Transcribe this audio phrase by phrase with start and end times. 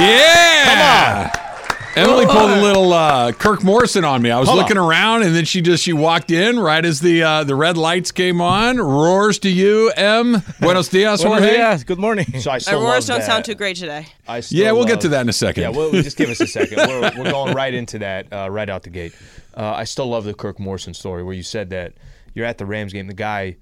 [0.00, 1.32] Yeah.
[1.96, 4.30] Emily pulled a little uh, Kirk Morrison on me.
[4.30, 7.24] I was Hold looking around, and then she just she walked in right as the
[7.24, 8.76] uh, the red lights came on.
[8.78, 10.42] Roars to you, M.
[10.60, 11.56] Buenos dias, Buenos Jorge.
[11.56, 11.82] dias.
[11.82, 12.38] Good morning.
[12.40, 14.06] So I still Auroras love don't sound too great today.
[14.28, 15.62] I still Yeah, we'll get love- to that in a second.
[15.64, 16.76] Yeah, well, just give us a second.
[16.76, 19.16] We're, we're going right into that uh, right out the gate.
[19.56, 21.94] Uh, I still love the Kirk Morrison story where you said that
[22.32, 23.08] you're at the Rams game.
[23.08, 23.56] The guy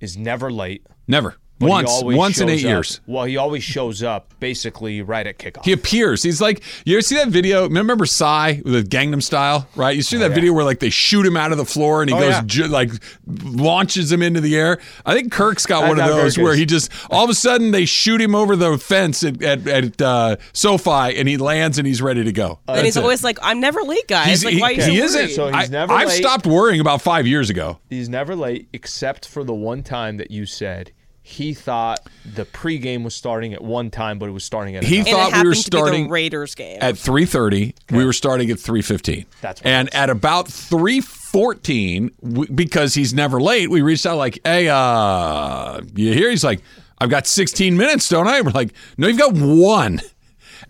[0.00, 0.86] is never late.
[1.06, 1.36] Never.
[1.62, 3.00] But once, once in eight up- years.
[3.06, 5.64] Well, he always shows up basically right at kickoff.
[5.64, 6.22] He appears.
[6.22, 7.62] He's like, you ever see that video?
[7.64, 9.94] Remember Psy with Gangnam Style, right?
[9.96, 10.34] You see that yeah.
[10.34, 12.42] video where like they shoot him out of the floor and he Oh, goes yeah.
[12.44, 12.90] ju- like
[13.26, 14.78] launches him into the air.
[15.06, 17.70] I think Kirk's got That's one of those where he just all of a sudden
[17.70, 21.86] they shoot him over the fence at at, at uh, SoFi and he lands and
[21.86, 22.58] he's ready to go.
[22.68, 23.02] and he's it.
[23.02, 25.28] always like, "I'm never late, guys." He's- like, he, why are you he so isn't.
[25.30, 26.16] So he's I, never I've late.
[26.16, 27.78] stopped worrying about five years ago.
[27.88, 30.92] He's never late except for the one time that you said
[31.24, 32.00] he thought
[32.34, 35.10] the pregame was starting at one time, but it was starting at He another.
[35.10, 36.78] and thought it we were starting the Raiders game.
[36.80, 43.14] at 3.30 we were starting at 3.15 That's what and at about 3.14 because he's
[43.14, 46.30] never late we reached out like hey uh you hear?
[46.30, 46.60] He's like
[46.98, 48.40] i've got 16 minutes don't i?
[48.40, 50.00] We're like no you've got one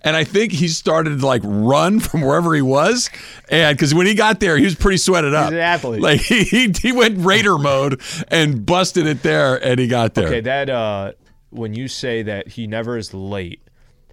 [0.04, 3.10] and I think he started to like run from wherever he was,
[3.48, 5.46] and because when he got there, he was pretty sweated up.
[5.46, 6.02] He's an athlete.
[6.02, 10.26] Like he, he he went Raider mode and busted it there, and he got there.
[10.26, 11.12] Okay, that uh,
[11.50, 13.62] when you say that he never is late,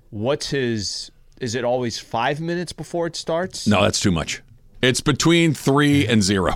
[0.10, 1.12] what's his?
[1.40, 3.66] Is it always five minutes before it starts?
[3.66, 4.42] No, that's too much.
[4.82, 6.54] It's between three and zero.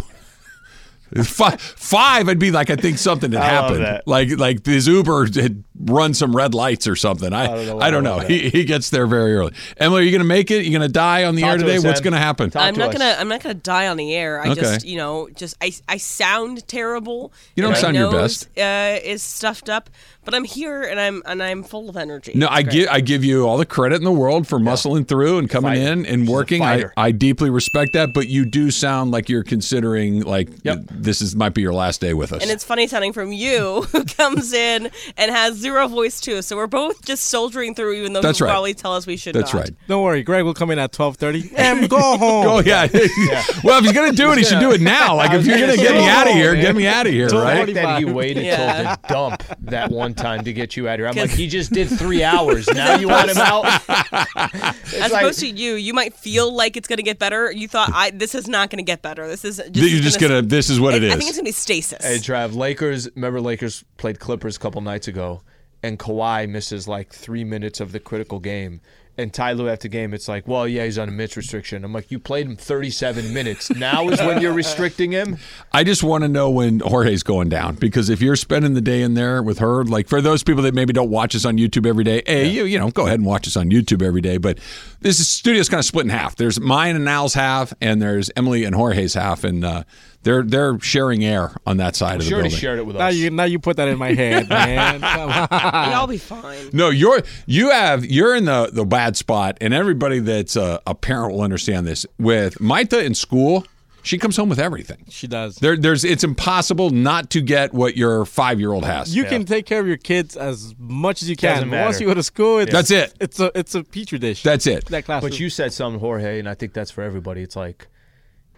[1.24, 3.86] Five, five, I'd be like, I think something had I love happened.
[3.86, 4.08] that.
[4.08, 7.34] Like, like his Uber had run some red lights or something.
[7.34, 8.20] I, don't know I I don't know.
[8.20, 9.54] He, he gets there very early.
[9.78, 10.66] Emily, are you going to make it?
[10.66, 11.78] You going to die on the Talk air to today?
[11.78, 12.04] us, What's Em.
[12.04, 12.50] going to happen?
[12.50, 12.98] Talk I'm to not us.
[12.98, 13.16] gonna.
[13.20, 14.42] I'm not gonna die on the air.
[14.42, 14.62] I Okay.
[14.62, 15.72] just, you know, just I.
[15.88, 17.32] I sound terrible.
[17.56, 19.90] You don't and my sound your nose, Uh, is stuffed up,
[20.26, 22.34] but I'm here and I'm and I'm full of energy.
[22.36, 22.74] No, It's I great.
[22.74, 25.72] give I give you all the credit in the world for muscling through and coming
[25.74, 25.92] Fighter.
[25.92, 26.62] in and She's working.
[26.62, 26.86] I.
[26.98, 30.86] I deeply respect that, but you do sound like you're considering like Yep.
[30.92, 32.42] this is might be your last day with us.
[32.42, 36.42] And it's funny sounding from you, who comes in and has zero voice too.
[36.42, 38.52] So we're both just soldiering through, even though That's you right.
[38.52, 39.36] probably tell us we should.
[39.36, 39.60] That's not.
[39.62, 39.70] right.
[39.88, 41.52] Don't worry, Greg will come in at twelve thirty.
[41.58, 42.48] and go home.
[42.48, 42.88] Oh yeah.
[43.64, 45.16] well, if he's gonna do it, he should do it now.
[45.16, 47.66] Like if you're gonna get me out of here, get me out of here, right?
[47.66, 48.96] fact that he waited Yeah.
[49.08, 51.08] till the dump that one time to get you out here.
[51.08, 52.68] I'm like, he just did three hours.
[52.74, 53.66] Now you want him out?
[54.86, 57.52] It's As like- opposed to you, you might feel like it's going to get better.
[57.52, 59.28] You thought, I this is not going to get better.
[59.28, 60.42] This is just, You're just gonna.
[60.42, 62.04] This is what it I think it's going to be stasis.
[62.04, 65.42] Hey, Trav, Lakers, remember Lakers played Clippers a couple nights ago,
[65.82, 68.82] and Kawhi misses like three minutes of the critical game.
[69.16, 71.86] And Ty Lue after game, it's like, well, yeah, he's on a mitch restriction.
[71.86, 73.70] I'm like, you played him 37 minutes.
[73.76, 75.38] Now is when you're restricting him?
[75.72, 79.04] I just want to know when Jorge's going down because if you're spending the day
[79.04, 81.86] in there with her, like for those people that maybe don't watch us on YouTube
[81.86, 84.38] every day, hey, you you know, go ahead and watch us on YouTube every day.
[84.38, 84.58] But
[85.02, 86.36] this is, studio's kind of split in half.
[86.36, 89.84] There's mine and Al's half, and there's Emily and Jorge's half, and uh,
[90.24, 92.60] they're they're sharing air on that side of She the already building.
[92.60, 93.16] shared it with Now us.
[93.16, 95.02] you now you put that in my head, man.
[95.02, 95.92] Come on.
[95.92, 96.70] Y'all be fine.
[96.74, 100.96] No, you're you have you're in the the bad spot, and everybody that's a, a
[100.96, 102.06] parent will understand this.
[102.18, 103.66] With Maita in school,
[104.02, 105.06] she comes home with everything.
[105.10, 105.56] She does.
[105.56, 109.16] There, there's it's impossible not to get what your five year old has.
[109.16, 111.56] You can take care of your kids as much as you can.
[111.56, 113.14] Doesn't But Once you go to school, it's, That's it.
[113.22, 114.44] It's a it's a petri dish.
[114.44, 114.86] That's it.
[114.86, 115.32] that classroom.
[115.32, 117.42] But you said something, Jorge, and I think that's for everybody.
[117.44, 117.88] It's like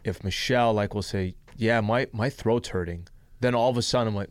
[0.04, 3.08] if Michelle like will say, "Yeah, my my throat's hurting,"
[3.40, 4.30] then all of a sudden I'm like,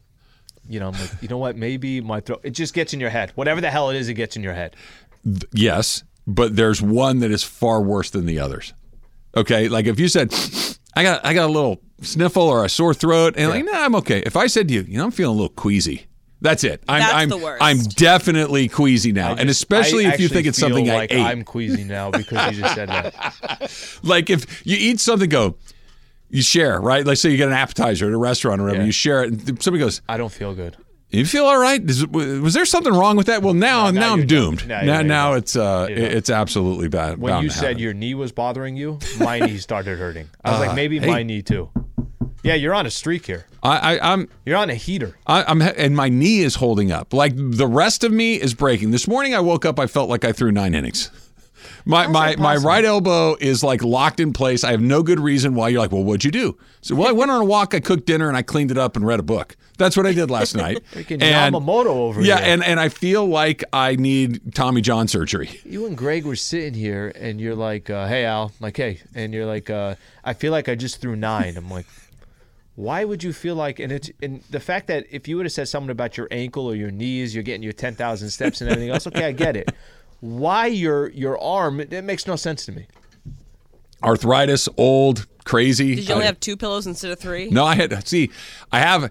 [0.69, 1.57] you know, I'm like, you know what?
[1.57, 2.41] Maybe my throat.
[2.43, 3.33] It just gets in your head.
[3.35, 4.77] Whatever the hell it is, it gets in your head.
[5.53, 8.73] Yes, but there's one that is far worse than the others.
[9.37, 10.33] Okay, like if you said,
[10.95, 13.95] "I got I got a little sniffle or a sore throat," and like, "Nah, I'm
[13.97, 16.07] okay." If I said to you, "You know, I'm feeling a little queasy,"
[16.41, 16.83] that's it.
[16.89, 17.63] I'm That's I'm the worst.
[17.63, 21.17] I'm definitely queasy now, and especially I if you think it's feel something like I
[21.17, 21.25] ate.
[21.25, 23.99] I'm queasy now because you just said that.
[24.03, 25.57] like if you eat something, go.
[26.35, 27.07] You share, right?
[27.07, 28.81] Let's say you get an appetizer at a restaurant or whatever.
[28.83, 28.87] Yeah.
[28.87, 30.77] You share it, and somebody goes, I don't feel good.
[31.11, 31.81] You feel all right?
[31.89, 33.41] Is, was there something wrong with that?
[33.41, 34.67] Well, now, now now, I'm doomed.
[34.67, 37.19] Now Now, now it's uh, it's absolutely bad.
[37.19, 40.29] When you said your knee was bothering you, my knee started hurting.
[40.45, 41.07] I was Uh, like, maybe hey.
[41.07, 41.71] my knee too.
[42.43, 43.47] Yeah, you're on a streak here.
[43.63, 45.17] I, I, I'm, You're on a heater.
[45.27, 47.15] I, I'm, and my knee is holding up.
[47.15, 48.91] Like the rest of me is breaking.
[48.91, 51.11] This morning I woke up, I felt like I threw nine innings.
[51.85, 54.65] My my my right elbow is like locked in place.
[54.65, 55.69] I have no good reason why.
[55.69, 56.57] You're like, well, what'd you do?
[56.81, 57.75] So, well, I went on a walk.
[57.75, 59.57] I cooked dinner and I cleaned it up and read a book.
[59.77, 60.85] That's what I did last night.
[60.93, 62.55] Freaking Yamamoto over yeah, here.
[62.55, 65.61] and and I feel like I need Tommy John surgery.
[65.75, 69.01] You and Greg were sitting here, and you're like, uh, "Hey, Al," I'm like, "Hey,"
[69.15, 71.57] and you're like, uh, "I feel like I just threw nine.
[71.57, 71.87] I'm like,
[72.77, 75.53] "Why would you feel like?" And it's and the fact that if you would have
[75.53, 78.71] said something about your ankle or your knees, you're getting your ten thousand steps and
[78.71, 79.07] everything else.
[79.09, 79.73] Okay, I get it.
[80.21, 81.81] Why your your arm?
[81.81, 82.87] It, it makes no sense to me.
[84.03, 85.95] Arthritis, old, crazy.
[85.97, 87.49] Did you only I- have two pillows instead of three?
[87.51, 88.31] No, I had see,
[88.73, 89.11] I have.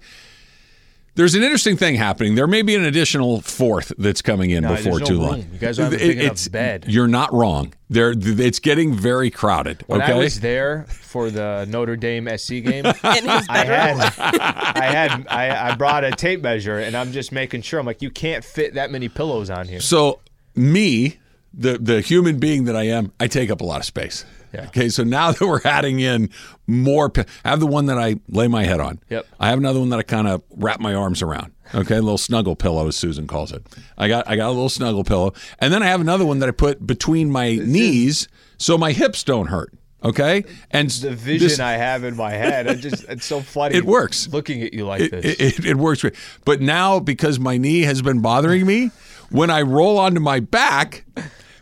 [1.15, 2.33] There's an interesting thing happening.
[2.33, 5.41] There may be an additional fourth that's coming in No, before there's no too long.
[5.41, 5.49] room.
[5.53, 6.85] You guys don't have a big enough bed.
[6.87, 7.71] You're not wrong.
[7.87, 9.83] There, it's getting very crowded.
[9.85, 12.93] When okay, I was there for the Notre Dame SC game, In
[13.29, 17.61] his I had, I had, I, I brought a tape measure, and I'm just making
[17.61, 17.79] sure.
[17.79, 19.81] I'm like, you can't fit that many pillows on here.
[19.81, 20.19] so
[20.55, 21.19] me,
[21.53, 24.25] the the human being that I am, I take up a lot of space.
[24.53, 24.65] Yeah.
[24.67, 26.29] Okay, so now that we're adding in
[26.67, 27.11] more,
[27.43, 28.99] I have the one that I lay my head on.
[29.09, 29.25] Yep.
[29.39, 31.53] I have another one that I kind of wrap my arms around.
[31.73, 33.65] Okay, a little snuggle pillow, as Susan calls it.
[33.97, 36.49] I got I got a little snuggle pillow, and then I have another one that
[36.49, 38.27] I put between my knees
[38.57, 39.73] so my hips don't hurt.
[40.03, 43.75] Okay, and The vision this- I have in my head, I just, it's so funny.
[43.75, 44.27] It works.
[44.27, 45.25] Looking at you like it, this.
[45.25, 46.15] it, it, it works great.
[46.45, 48.91] But now because my knee has been bothering me,
[49.29, 51.05] when I roll onto my back,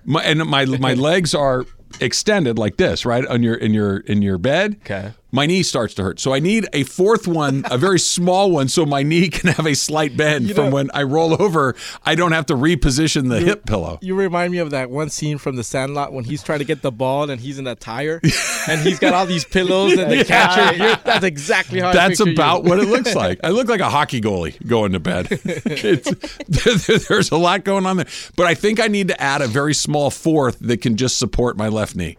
[0.04, 1.66] my, and my my legs are
[2.00, 4.78] extended like this, right on your in your in your bed.
[4.82, 5.14] Okay.
[5.34, 8.68] My knee starts to hurt, so I need a fourth one, a very small one,
[8.68, 11.74] so my knee can have a slight bend from know- when I roll over.
[12.06, 13.98] I don't have to reposition the hip pillow.
[14.02, 16.82] You remind me of that one scene from The Sandlot when he's trying to get
[16.82, 18.20] the ball and he's in a tire
[18.68, 20.76] and he's got all these pillows and the catcher.
[20.76, 21.94] You're, that's exactly how.
[21.94, 22.70] That's picture about you.
[22.70, 23.40] what it looks like.
[23.44, 25.28] I look like a hockey goalie going to bed.
[25.32, 26.10] It's,
[26.48, 28.08] there- there's a lot going on there.
[28.36, 31.56] But I think I need to add a very small fourth that can just support
[31.58, 32.18] my left knee.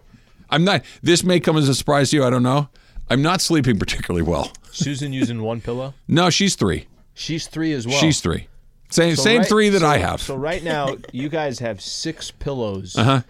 [0.49, 2.23] I'm not, this may come as a surprise to you.
[2.23, 2.69] I don't know.
[3.09, 4.51] I'm not sleeping particularly well.
[4.71, 5.93] Susan using one pillow.
[6.07, 6.87] No, she's three.
[7.13, 7.97] She's three as well.
[7.97, 8.47] She's three.
[8.89, 10.21] Same, So same right- three that so- I have.
[10.21, 13.21] So right now, you guys have six pillows uh-huh.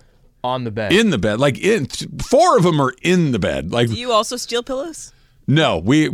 [0.44, 0.94] on the bed.
[0.94, 1.40] in the bed.
[1.40, 3.72] Like in four of them are in the bed.
[3.72, 5.12] Like Do you also steal pillows?
[5.48, 6.10] No, we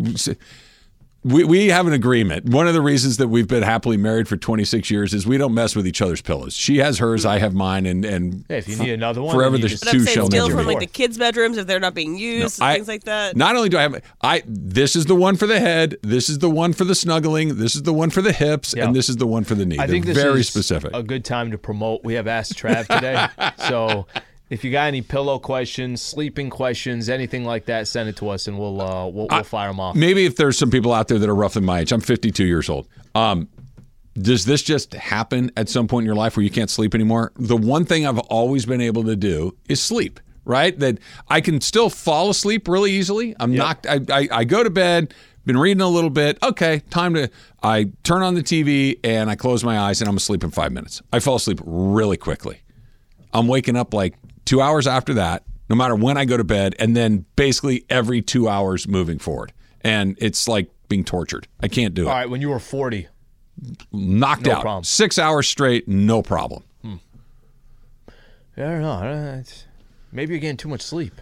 [1.24, 2.46] we we have an agreement.
[2.46, 5.54] One of the reasons that we've been happily married for 26 years is we don't
[5.54, 6.56] mess with each other's pillows.
[6.56, 9.52] She has hers, I have mine, and and Hey, if you need another one, forever
[9.58, 11.18] then you the just- But two I'm saying shall steal never from like the kids'
[11.18, 13.36] bedrooms if they're not being used, I- things like that.
[13.36, 16.40] Not only do I have I this is the one for the head, this is
[16.40, 18.86] the one for the snuggling, this is the one for the hips, Yeah.
[18.86, 19.76] and this is the one for the knee.
[19.78, 20.92] I They're think this very is specific.
[20.94, 22.04] a good time to promote.
[22.04, 23.28] We have Ask Trav today,
[23.68, 24.08] so
[24.50, 28.48] if you got any pillow questions, sleeping questions, anything like that, send it to us
[28.48, 29.96] and we'll uh, we'll, we'll fire them off.
[29.96, 32.70] Maybe if there's some people out there that are roughly my age, I'm 52 years
[32.70, 32.88] old.
[33.16, 33.48] Um,
[34.16, 37.32] does this just happen at some point in your life where you can't sleep anymore?
[37.36, 40.20] The one thing I've always been able to do is sleep.
[40.46, 40.98] Right, that
[41.28, 43.36] I can still fall asleep really easily.
[43.40, 43.86] I'm not.
[43.88, 45.14] I, I, I go to bed,
[45.46, 46.40] been reading a little bit.
[46.42, 47.30] Okay, time to.
[47.62, 50.72] I turn on the TV and I close my eyes and I'm asleep in five
[50.72, 51.04] minutes.
[51.14, 52.62] I fall asleep really quickly.
[53.32, 54.16] I'm waking up like
[54.46, 58.22] two hours after that, no matter when I go to bed, and then basically every
[58.22, 59.54] two hours moving forward.
[59.82, 61.48] And it's like being tortured.
[61.62, 62.08] I can't do it.
[62.08, 63.08] All right, when you were forty,
[63.92, 64.62] Knocked No out.
[64.62, 64.84] problem.
[64.86, 66.64] Six hours straight, no problem.
[66.82, 66.96] Hmm.
[68.58, 68.92] I don't know.
[68.94, 69.44] I don't know.
[70.12, 71.14] Maybe you're getting too much sleep.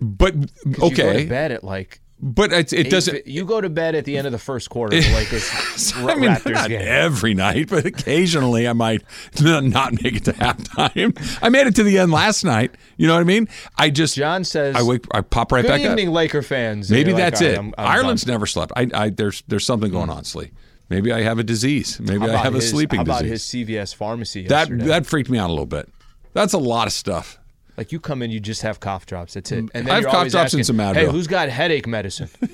[0.00, 2.00] But 'Cause You go okay, to bed at like.
[2.22, 3.26] But it, it eight doesn't.
[3.26, 5.48] You go to bed at the end of the first quarter of the Lakers
[5.96, 6.82] I mean, Raptors not game.
[6.82, 9.02] every night, but occasionally I might
[9.40, 11.38] not make it to halftime.
[11.42, 12.74] I made it to the end last night.
[12.98, 13.48] You know what I mean?
[13.76, 16.14] I just John says, I wake, I pop right "Good back evening, up.
[16.14, 17.56] Laker fans." Maybe you're like, that's it.
[17.56, 18.72] I'm- I'm Ireland's done." never slept.
[18.76, 20.18] I, I there's there's something going hmm.
[20.18, 20.50] on, Slee.
[20.90, 22.00] Maybe I have a disease.
[22.00, 23.50] Maybe I about have a sleeping How about disease.
[23.52, 25.88] his CVS pharmacy that that freaked me out a little bit.
[26.32, 27.39] That's a lot of stuff.
[27.80, 29.32] Like you come in, you just have cough drops.
[29.32, 29.64] That's it.
[29.64, 31.48] Mm, and then I have you're cough always drops and asking, some Hey, who's got
[31.48, 32.28] headache medicine?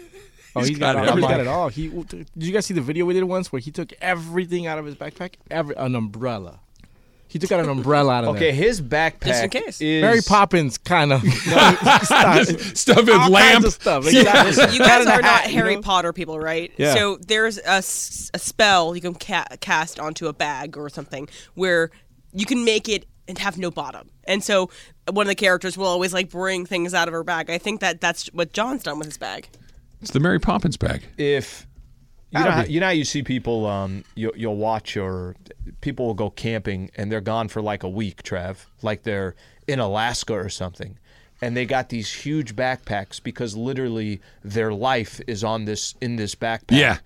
[0.59, 1.09] Oh, he's got, got it.
[1.11, 1.17] all.
[1.17, 1.69] He's got it all.
[1.69, 4.79] He did you guys see the video we did once where he took everything out
[4.79, 5.33] of his backpack?
[5.51, 6.61] Every an umbrella.
[7.29, 8.53] He took out an umbrella out of Okay, there.
[8.55, 9.81] his backpack Just in case.
[9.83, 12.49] is Mary Poppins kind of stuff.
[12.75, 13.67] Stuff in All lamp.
[13.67, 14.07] stuff.
[14.07, 14.73] Exactly.
[14.73, 15.83] you guys Hat in a are not hat, you Harry know?
[15.83, 16.73] Potter people, right?
[16.79, 16.95] Yeah.
[16.95, 21.91] So there's a spell you can ca- cast onto a bag or something where
[22.33, 24.11] you can make it and have no bottom.
[24.25, 24.71] And so
[25.11, 27.51] one of the characters will always like bring things out of her bag.
[27.51, 29.49] I think that that's what John's done with his bag.
[30.03, 31.03] It's the Mary Poppins bag.
[31.17, 31.67] if
[32.33, 35.37] you know, how, you know how you see people um you, you'll watch or
[35.81, 39.35] people will go camping and they're gone for like a week Trev like they're
[39.67, 40.99] in Alaska or something
[41.41, 46.35] and they got these huge backpacks because literally their life is on this in this
[46.35, 46.99] backpack Yeah.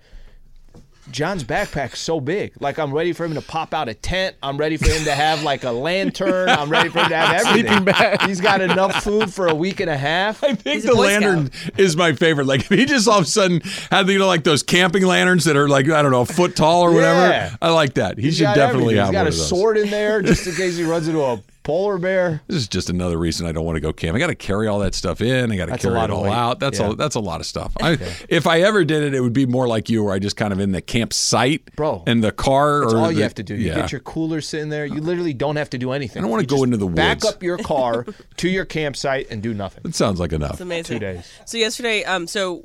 [1.11, 2.53] John's backpack's so big.
[2.59, 4.35] Like I'm ready for him to pop out a tent.
[4.41, 6.49] I'm ready for him to have like a lantern.
[6.49, 7.67] I'm ready for him to have everything.
[7.67, 8.21] Sleeping bag.
[8.23, 10.43] He's got enough food for a week and a half.
[10.43, 12.47] I think He's the Boy lantern is my favorite.
[12.47, 15.45] Like if he just all of a sudden had you know like those camping lanterns
[15.45, 17.29] that are like I don't know a foot tall or whatever.
[17.29, 17.55] Yeah.
[17.61, 18.17] I like that.
[18.17, 18.97] He He's should got definitely everything.
[18.97, 19.49] have He's got a of those.
[19.49, 22.41] sword in there just in case he runs into a polar bear.
[22.47, 24.15] This is just another reason I don't want to go camp.
[24.15, 25.51] I got to carry all that stuff in.
[25.51, 26.59] I got to carry lot it of all out.
[26.59, 26.91] That's Yeah.
[26.91, 27.71] a that's a lot of stuff.
[27.81, 27.97] I,
[28.29, 30.51] If I ever did it, it would be more like you, where I just kind
[30.53, 32.81] of in the campsite, Bro, and the car.
[32.81, 33.55] That's or all the- you have to do.
[33.55, 33.75] You yeah.
[33.75, 34.85] get your cooler sitting there.
[34.85, 36.19] You literally don't have to do anything.
[36.19, 36.95] I don't wanna You go just into the woods.
[36.95, 38.05] Back up your car
[38.37, 39.83] to your campsite and do nothing.
[39.85, 40.53] It sounds like enough.
[40.53, 40.95] It's amazing.
[40.95, 41.31] Two days.
[41.45, 42.63] So yesterday, um, so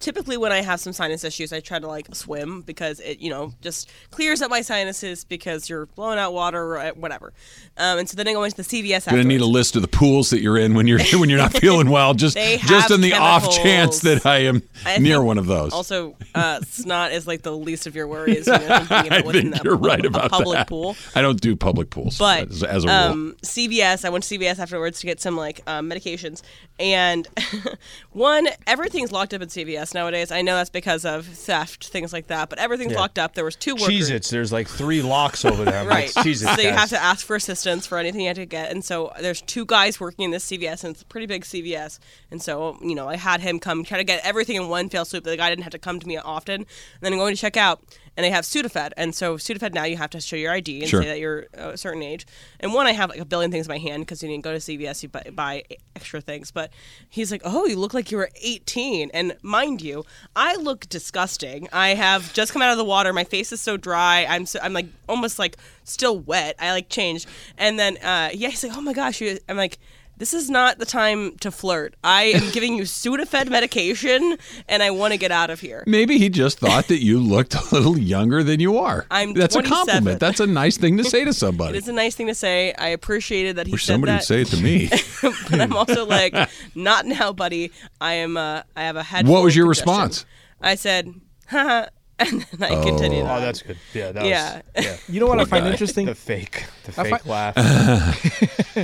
[0.00, 3.30] typically when I have some sinus issues, I try to like swim because it, you
[3.30, 7.32] know, just clears up my sinuses because you're blowing out water or uh, whatever.
[7.76, 9.06] Um, and so then I go into the CVS.
[9.10, 11.38] Going to need a list of the pools that you're in when you're when you're
[11.38, 12.14] not feeling well.
[12.14, 15.72] Just just in the off chance that I am I near one of those.
[15.72, 18.46] Also, uh, snot is like the least of your worries.
[18.46, 20.68] When you're thinking I about what's think you're right a about public that.
[20.68, 20.96] pool.
[21.14, 22.96] I don't do public pools, But as, as a rule.
[22.96, 26.42] um, CVS, I went to CVS afterwards to get some like um, medications,
[26.78, 27.26] and
[28.12, 30.30] one, everything's locked up at CVS nowadays.
[30.30, 32.48] I know that's because of theft, things like that.
[32.48, 33.00] But everything's Yeah.
[33.00, 33.34] locked up.
[33.34, 33.88] There was two workers.
[33.88, 35.84] Cheez Its, there's like three locks over there.
[35.86, 36.14] Right.
[36.14, 36.78] Like, Cheez Its, so you guys.
[36.78, 38.70] have to ask for assistance for anything you have to get.
[38.70, 41.98] And so there's two guys working in this CVS, and it's a pretty big CVS.
[42.30, 45.04] And so, you know, I had him come try to get everything in one fell
[45.04, 45.24] swoop.
[45.24, 46.60] The guy didn't have to come to me often.
[46.62, 46.66] And
[47.00, 47.80] then I'm going to check out,
[48.16, 48.92] and they have Sudafed.
[48.96, 51.02] And so Sudafed now you have to show your ID and Sure.
[51.02, 52.26] say that you're a certain age.
[52.60, 54.52] And one, I have like a billion things in my hand because you didn't go
[54.52, 55.62] to CVS, you buy, buy
[55.94, 56.50] extra things.
[56.50, 56.72] But
[57.08, 59.10] he's like, oh, you look like you were 18.
[59.12, 60.04] And mind you,
[60.34, 61.68] I look disgusting.
[61.72, 63.12] I have just come out of the water.
[63.12, 64.26] My face is so dry.
[64.28, 66.56] I'm so, I'm like almost like still wet.
[66.58, 67.26] I like changed.
[67.58, 69.22] And then uh, yeah, he's like, oh my gosh.
[69.48, 69.78] I'm like.
[70.18, 71.94] This is not the time to flirt.
[72.02, 75.84] I am giving you Sudafed medication, and I want to get out of here.
[75.86, 79.06] Maybe he just thought that you looked a little younger than you are.
[79.10, 80.18] I'm That's a compliment.
[80.18, 81.76] That's a nice thing to say to somebody.
[81.76, 82.72] It's a nice thing to say.
[82.74, 84.20] I appreciated that he Wish said somebody that.
[84.20, 84.88] would say it to me.
[85.50, 86.34] but I'm also like,
[86.74, 87.72] not now, buddy.
[88.00, 88.36] I am.
[88.36, 89.28] Uh, I have a head.
[89.28, 90.26] What was your congestion." response?
[90.62, 91.12] I said,
[91.48, 91.86] haha,
[92.20, 93.26] and then I continued.
[93.26, 93.76] Oh, that's good.
[93.92, 94.62] Yeah, that Yeah.
[94.74, 94.84] was.
[94.84, 94.96] Yeah.
[95.08, 95.70] You know what I find guy.
[95.72, 96.06] interesting?
[96.06, 97.54] The fake, the I fake fi- laugh.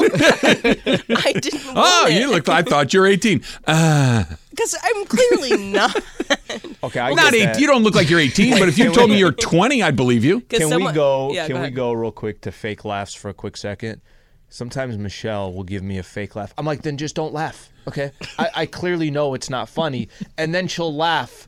[0.00, 1.60] I didn't.
[1.68, 2.48] oh, want you look.
[2.48, 3.42] I thought you're 18.
[3.66, 5.96] Uh, because I'm clearly not.
[6.82, 7.46] Okay, I not get 18.
[7.46, 7.60] that.
[7.60, 8.58] You don't look like you're 18.
[8.58, 10.40] But if you told we- me you're 20, I'd believe you.
[10.42, 11.32] Can someone- we go?
[11.32, 14.00] Yeah, can go we go real quick to fake laughs for a quick second?
[14.48, 16.52] Sometimes Michelle will give me a fake laugh.
[16.58, 18.10] I'm like, then just don't laugh, okay?
[18.36, 21.46] I, I clearly know it's not funny, and then she'll laugh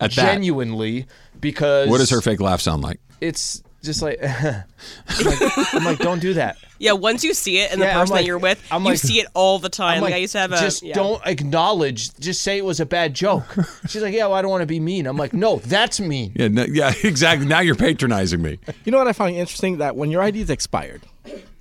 [0.00, 0.32] At that.
[0.32, 1.06] genuinely
[1.40, 3.00] because What does her fake laugh sound like?
[3.20, 6.56] It's just like, I'm like, I'm like, don't do that.
[6.78, 8.82] Yeah, once you see it and the Yeah, I'm person like- that you're with, I'm
[8.82, 10.00] you like- see it all the time.
[10.00, 10.58] Like, like, I used to have a.
[10.58, 10.94] just yeah.
[10.94, 12.16] don't acknowledge.
[12.18, 13.44] Just say it was a bad joke.
[13.88, 15.06] She's like, yeah, well, I don't want to be mean.
[15.06, 16.32] I'm like, no, that's mean.
[16.34, 17.46] Yeah, no, yeah, exactly.
[17.46, 18.58] Now you're patronizing me.
[18.84, 19.78] You know what I find interesting?
[19.78, 21.02] That when your ID is expired,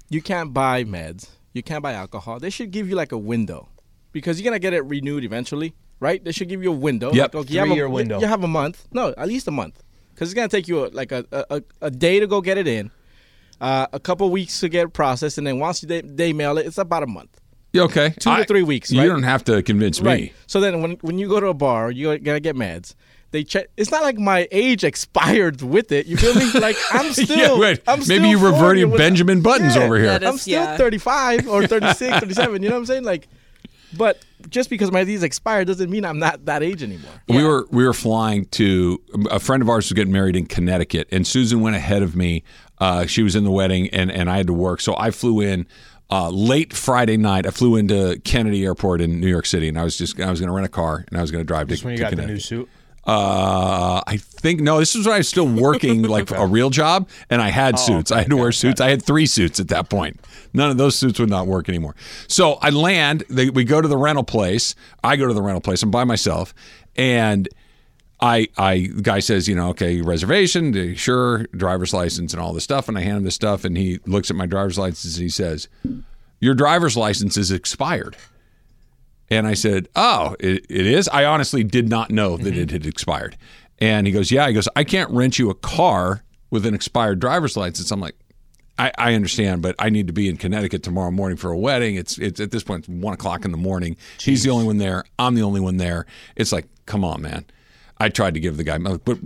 [0.10, 2.40] you can't buy meds, you can't buy alcohol.
[2.40, 3.70] They should give you like a window,
[4.12, 6.22] because you're gonna get it renewed eventually, right?
[6.22, 7.14] They should give you a window.
[7.14, 7.34] Yep.
[7.34, 8.20] Like, okay, you have a- Three-year window.
[8.20, 8.86] You have a month.
[8.92, 9.82] No, at least a month,
[10.14, 12.58] because it's gonna take you a, like a, a a- a day to go get
[12.58, 12.92] it in,
[13.62, 16.66] uh, a couple weeks to get it processed, and then once they, they mail it,
[16.66, 17.40] it's about a month.
[17.74, 18.10] You okay?
[18.20, 20.34] Two to three weeks, You don't have to convince me.
[20.48, 22.96] So then when when you go to a bar, you gotta get meds.
[23.32, 23.68] They check.
[23.78, 26.06] It's not like my age expired with it.
[26.06, 26.52] You feel me?
[26.60, 27.38] Like I'm still.
[27.38, 27.80] yeah, wait.
[27.88, 28.52] I'm Maybe still you 40
[28.84, 30.20] reverted Benjamin Buttons Yeah, over here.
[30.22, 30.76] I'm still yeah.
[30.76, 32.62] 35 or 36, 37.
[32.62, 33.06] You know what I'm saying?
[33.06, 33.30] Like,
[33.98, 37.12] but just because my ID's expired doesn't mean I'm not that age anymore.
[37.28, 41.08] We were we were flying to a friend of ours was getting married in Connecticut,
[41.12, 42.44] and Susan went ahead of me.
[42.80, 45.42] Uh, she was in the wedding, and and I had to work, so I flew
[45.42, 45.68] in.
[46.14, 49.86] Uh, late Friday night, I flew into Kennedy Airport in New York City, and I
[49.86, 51.70] was just I was going to rent a car, and I was going to drive
[51.70, 52.34] to, Just when you to got the Connecticut.
[52.34, 52.70] new suit.
[53.06, 54.80] Uh, I think no.
[54.80, 58.12] This was when I was still working like a real job, and I had suits.
[58.12, 58.80] I had to wear suits.
[58.80, 60.20] I had three suits at that point.
[60.54, 61.96] None of those suits would not work anymore.
[62.28, 63.24] So I land.
[63.30, 64.76] They, we go to the rental place.
[65.04, 65.82] I go to the rental place.
[65.82, 66.54] I'm by myself,
[66.96, 67.50] and
[68.20, 72.64] I, I, the guy says, you know, okay, reservation, sure, driver's license, and all this
[72.64, 72.88] stuff.
[72.88, 75.30] And I hand him the stuff, and he looks at my driver's license, and he
[75.30, 75.68] says,
[76.40, 78.16] "Your driver's license is expired."
[79.32, 82.64] And I said, "Oh, it, it is." I honestly did not know that mm-hmm.
[82.64, 83.38] it had expired.
[83.80, 86.22] And he goes, "Yeah." He goes, "I can't rent you a car
[86.52, 88.16] with an expired driver's license." I'm like,
[88.78, 91.96] "I, I understand, but I need to be in Connecticut tomorrow morning for a wedding.
[91.96, 93.96] It's it's at this point it's one o'clock in the morning.
[94.20, 95.06] He's the only one there.
[95.18, 96.06] I'm the only one there.
[96.36, 97.46] It's like, come on, man."
[98.02, 99.20] I tried to give the guy, but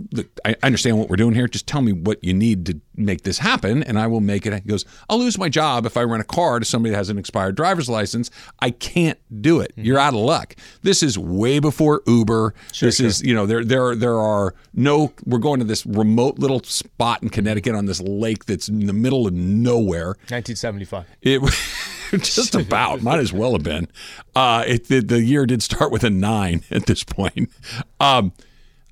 [0.44, 1.48] I understand what we're doing here.
[1.48, 4.52] Just tell me what you need to make this happen, and I will make it.
[4.52, 7.08] He goes, I'll lose my job if I rent a car to somebody that has
[7.08, 8.30] an expired driver's license.
[8.60, 9.72] I can't do it.
[9.76, 10.56] You're out of luck.
[10.82, 12.52] This is way before Uber.
[12.78, 15.14] this is, you know, there there there are no.
[15.24, 18.92] We're going to this remote little spot in Connecticut on this lake that's in the
[18.92, 20.16] middle of nowhere.
[20.28, 21.06] 1975.
[21.22, 21.40] It
[22.22, 23.88] just about might as well have been.
[24.34, 27.50] Uh, it, the, the year did start with a nine at this point.
[28.00, 28.32] Um,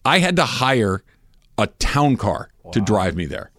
[0.05, 1.03] I had to hire
[1.59, 3.51] a town car to drive me there.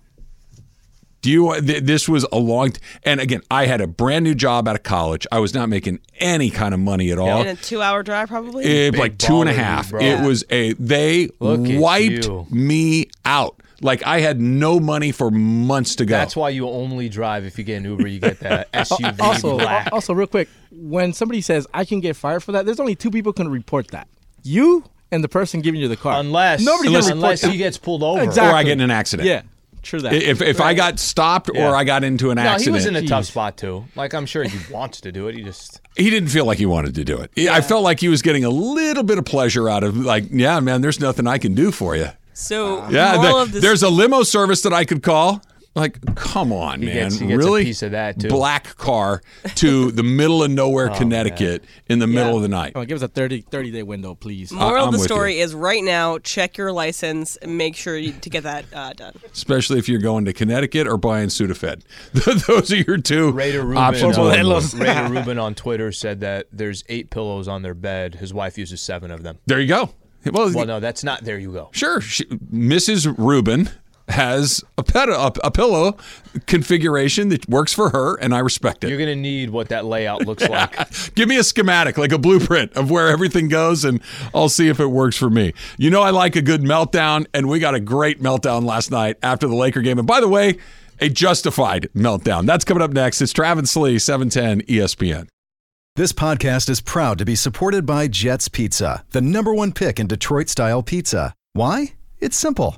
[1.22, 1.50] Do you?
[1.50, 2.72] Uh, th- this was a long.
[2.72, 5.26] T- and again, I had a brand new job out of college.
[5.32, 7.42] I was not making any kind of money at all.
[7.42, 8.64] In a two-hour drive, probably.
[8.64, 9.92] Eh, it, like two and a half.
[9.92, 10.18] and a baller, half.
[10.20, 10.26] bro.
[10.26, 13.60] It was a they Look wiped me out.
[13.82, 16.16] Like I had no money for months to go.
[16.16, 18.08] That's why you only drive if you get an Uber.
[18.08, 19.90] You get that SUV also, black.
[19.92, 23.10] also, real quick, when somebody says I can get fired for that, there's only two
[23.10, 24.08] people can report that:
[24.44, 26.20] you and the person giving you the car.
[26.20, 27.52] unless nobody unless, can report that.
[27.52, 28.22] he gets pulled over.
[28.22, 28.52] Exactly.
[28.52, 29.28] or I get in an accident.
[29.28, 29.42] Yeah,
[29.84, 30.14] Sure that.
[30.14, 31.70] If if I got stopped Yeah.
[31.70, 33.86] or I got into an No, he was in a tough spot too.
[33.96, 35.36] Like I'm sure he wants to do it.
[35.36, 37.32] He just he didn't feel like he wanted to do it.
[37.50, 40.60] I felt like he was getting a little bit of pleasure out of like, yeah,
[40.60, 42.10] man, there's nothing I can do for you.
[42.34, 45.42] so Yeah, moral the- there's a limo service that I could call.
[45.76, 47.66] Like, come on, He man, gets- he gets a really?
[47.66, 48.30] piece of that, too.
[48.30, 49.22] Black car
[49.56, 52.74] to the middle of nowhere, Connecticut, in the middle of the night.
[52.76, 54.54] Come on, give us a 30, 30 day window, please.
[54.54, 55.16] moral I'm of the with you.
[55.16, 59.16] story is right now check your license make sure you, to get that uh, done.
[59.34, 61.82] Especially if you're going to Connecticut or buying Sudafed.
[62.48, 63.78] Those are your two Raider Rubin.
[63.84, 64.18] options.
[64.18, 64.56] uh, on the Hello.
[64.56, 64.76] list.
[64.76, 68.16] Raider Rubin on Twitter said that there's eight pillows on their bed.
[68.16, 69.40] His wife uses seven of them.
[69.46, 69.90] There you go.
[70.32, 71.24] Well, Well, no, that's not.
[71.24, 71.70] There you go.
[71.74, 73.14] Sure, she, Mrs.
[73.18, 73.70] Rubin
[74.08, 75.98] has a pet a, a pillow
[76.46, 78.90] configuration that works for her, and I respect it.
[78.90, 80.76] You're gonna need what that layout looks like.
[81.16, 84.02] Give me a schematic, like a blueprint of where everything goes, and
[84.34, 85.54] I'll see if it works for me.
[85.78, 89.18] You know, I like a good meltdown, and we got a great meltdown last night
[89.24, 89.98] after the Laker game.
[89.98, 90.58] And by the way,
[91.00, 92.46] a justified meltdown.
[92.46, 93.22] That's coming up next.
[93.22, 95.28] It's Travis Lee, E 710 ESPN.
[95.96, 100.08] This podcast is proud to be supported by Jets Pizza, the number one pick in
[100.08, 101.34] Detroit style pizza.
[101.54, 101.94] Why?
[102.20, 102.78] It's simple.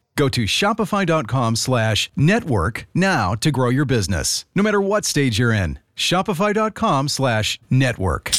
[0.21, 5.51] Go to shopify.com slash network now to grow your business, no matter what stage you're
[5.51, 5.79] in.
[5.95, 8.29] Shopify.com slash network.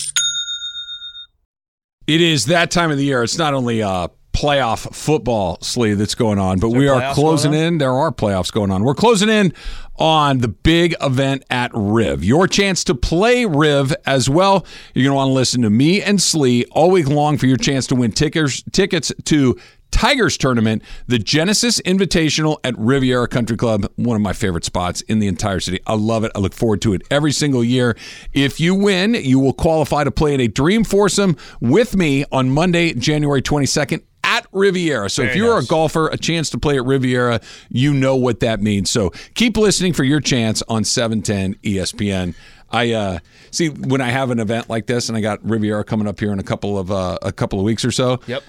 [2.07, 3.25] It is that time of the year.
[3.25, 7.79] It's not only a playoff football sleeve that's going on, but we are closing in.
[7.79, 8.85] There are playoffs going on.
[8.85, 9.53] We're closing in
[9.97, 12.23] on the big event at Riv.
[12.23, 14.65] Your chance to play Riv as well.
[14.95, 17.57] You're going to want to listen to me and Slee all week long for your
[17.57, 19.59] chance to win tickets tickets to
[19.93, 25.21] Tiger's tournament, the Genesis Invitational at Riviera Country Club, one of my favorite spots in
[25.21, 25.79] the entire city.
[25.87, 26.33] I love it.
[26.35, 27.97] I look forward to it every single year.
[28.33, 32.51] If you win, you will qualify to play in a Dream Foursome with me on
[32.51, 35.11] Monday, January 22nd at Riviera.
[35.11, 35.67] So if you're nice.
[35.67, 38.91] a golfer, a chance to play at Riviera, you know what that means.
[38.91, 42.35] So keep listening for your chance on 710 ESPN.
[42.71, 43.19] I uh,
[43.51, 46.33] see when I have an event like this, and I got Riviera coming up here
[46.33, 48.21] in a couple of uh, a couple of weeks or so.
[48.27, 48.43] Yep.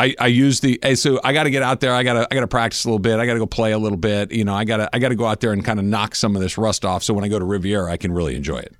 [0.00, 1.92] I, I use the hey, so I got to get out there.
[1.92, 3.18] I got to I got to practice a little bit.
[3.18, 4.32] I got to go play a little bit.
[4.32, 6.14] You know, I got to I got to go out there and kind of knock
[6.14, 7.02] some of this rust off.
[7.02, 8.74] So when I go to Riviera, I can really enjoy it.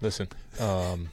[0.00, 0.28] Listen,
[0.60, 1.08] um,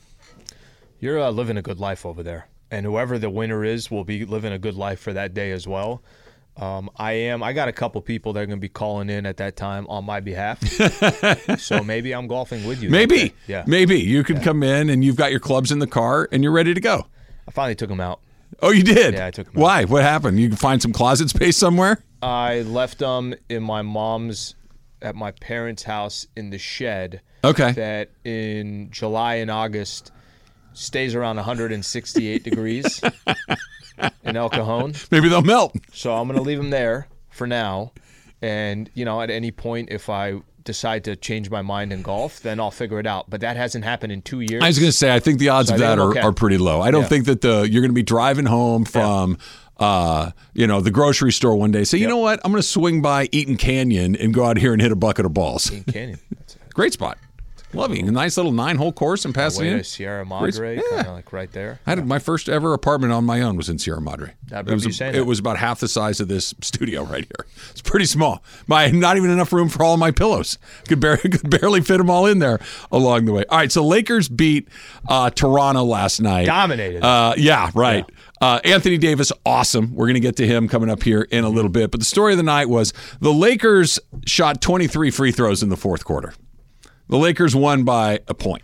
[1.00, 4.26] you're uh, living a good life over there, and whoever the winner is will be
[4.26, 6.04] living a good life for that day as well.
[6.58, 7.42] Um, I am.
[7.42, 9.88] I got a couple people that are going to be calling in at that time
[9.88, 10.62] on my behalf.
[11.58, 12.90] so maybe I'm golfing with you.
[12.90, 13.34] Maybe.
[13.48, 13.64] Yeah.
[13.66, 16.52] maybe you can come in and you've got your clubs in the car and you're
[16.52, 17.08] ready to go.
[17.48, 18.20] I finally took them out.
[18.62, 19.14] Oh, you did?
[19.16, 19.62] Yeah, I took 'em out.
[19.62, 19.86] Why?
[19.86, 20.40] What happened?
[20.40, 22.04] You can find some closet space somewhere?
[22.22, 24.56] I left them in my mom's,
[25.02, 27.22] at my parents' house in the shed.
[27.44, 27.72] Okay.
[27.72, 30.12] That in July and August
[30.74, 33.02] stays around 168 degrees.
[34.24, 34.94] in El Cajon.
[35.12, 35.76] Maybe they'll melt.
[35.94, 37.92] So I'm going to leave them there for now.
[38.42, 42.40] And, you know, at any point, if I decide to change my mind in golf,
[42.42, 43.30] then I'll figure it out.
[43.30, 44.64] But that hasn't happened in two years.
[44.64, 46.20] I was going to say, I think the odds So of that are, okay.
[46.22, 46.82] are pretty low.
[46.82, 47.08] I don't Yeah.
[47.10, 49.38] think that the you're going to be driving home from.
[49.80, 51.84] Uh, you know, the grocery store one day.
[51.84, 52.10] Say, you Yep.
[52.10, 52.40] know what?
[52.46, 55.26] I'm going to swing by Eaton Canyon and go out here and hit a bucket
[55.26, 55.72] of balls.
[55.72, 56.20] Eaton Canyon.
[56.76, 57.18] Great spot.
[57.74, 59.78] Loving a nice little nine hole course in Way Pasadena.
[59.78, 60.82] to Sierra Madre, yeah.
[60.90, 61.80] kind of like right there.
[61.86, 64.34] I had my first ever apartment on my own was in Sierra Madre.
[64.52, 67.46] It was, you saying it was about half the size of this studio right here.
[67.70, 68.44] It's pretty small.
[68.68, 70.58] My not even enough room for all my pillows.
[70.88, 72.60] Could barely could barely fit them all in there
[72.92, 73.46] along the way.
[73.50, 74.68] All right, so Lakers beat
[75.08, 76.46] uh, Toronto last night.
[76.46, 77.04] Dominated.
[77.04, 78.06] Uh, yeah, right.
[78.42, 79.94] Uh, Anthony Davis, awesome.
[79.94, 81.92] We're going to get to him coming up here in a little bit.
[81.92, 85.78] But the story of the night was the Lakers shot 23 free throws in the
[85.78, 86.34] fourth quarter.
[87.12, 88.64] The Lakers won by a point.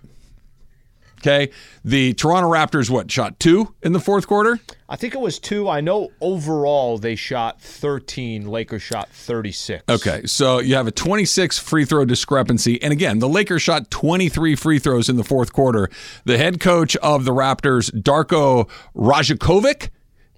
[1.20, 1.52] Okay.
[1.84, 4.58] The Toronto Raptors, what, shot two in the fourth quarter?
[4.88, 5.68] I think it was two.
[5.68, 8.48] I know overall they shot 13.
[8.48, 9.84] Lakers shot 36.
[9.90, 10.26] Okay.
[10.28, 12.82] So you have a 26 free throw discrepancy.
[12.82, 15.90] And again, the Lakers shot 23 free throws in the fourth quarter.
[16.24, 19.90] The head coach of the Raptors, Darko Rajakovic,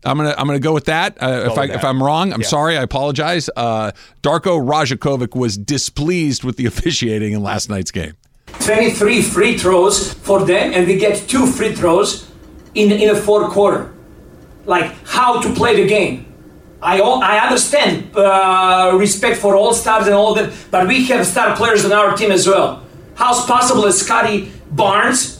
[0.05, 1.17] I'm gonna I'm gonna go with that.
[1.21, 1.85] Uh, if I with if that.
[1.87, 2.47] I'm wrong, I'm Yeah.
[2.47, 2.77] sorry.
[2.77, 3.49] I apologize.
[3.55, 3.91] Uh,
[4.23, 8.13] Darko Rajakovic was displeased with the officiating in last night's game.
[8.61, 12.27] 23 free throws for them, and we get two free throws
[12.75, 13.91] in in the fourth quarter.
[14.65, 16.25] Like how to play the game.
[16.81, 21.25] I all, I understand uh, respect for all stars and all that, but we have
[21.27, 22.83] star players on our team as well.
[23.15, 25.38] How's possible that Scotty Barnes,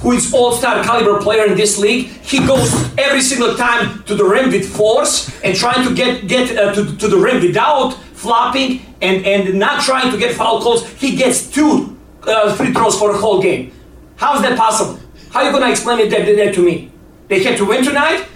[0.00, 4.24] who is all-star caliber player in this league, he goes every single time to the
[4.24, 8.80] rim with force and trying to get get uh, to, to the rim without flopping
[9.00, 10.86] and and not trying to get foul calls.
[10.94, 13.72] He gets two uh, free throws for the whole game.
[14.16, 14.98] How is that possible?
[15.30, 16.90] How are you gonna explain it that, that to me?
[17.28, 18.26] They had to win tonight.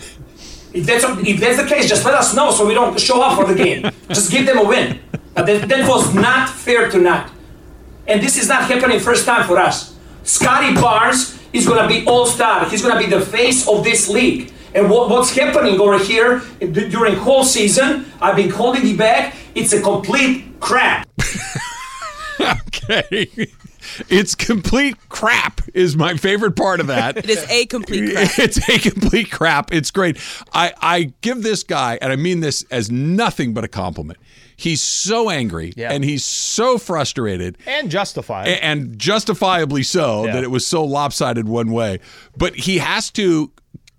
[0.72, 3.38] If that's if that's the case, just let us know so we don't show up
[3.38, 3.90] for the game.
[4.08, 5.00] just give them a win.
[5.34, 7.30] But that, that was not fair tonight.
[8.06, 9.94] And this is not happening first time for us.
[10.24, 12.68] Scotty Barnes is going to be all star.
[12.68, 14.52] He's going to be the face of this league.
[14.74, 19.34] And what, what's happening over here during whole season, I've been holding it back.
[19.54, 21.08] It's a complete crap.
[22.40, 23.28] Okay.
[24.08, 27.16] It's complete crap is my favorite part of that.
[27.16, 28.38] It is a complete crap.
[28.38, 29.72] It's a complete crap.
[29.72, 30.18] It's great.
[30.52, 34.18] I, I give this guy, and I mean this as nothing but a compliment.
[34.60, 35.92] He's so angry Yeah.
[35.92, 38.48] and he's so frustrated And justified.
[38.48, 40.32] and justifiably so Yeah.
[40.32, 42.00] that it was so lopsided one way.
[42.36, 43.52] But he has to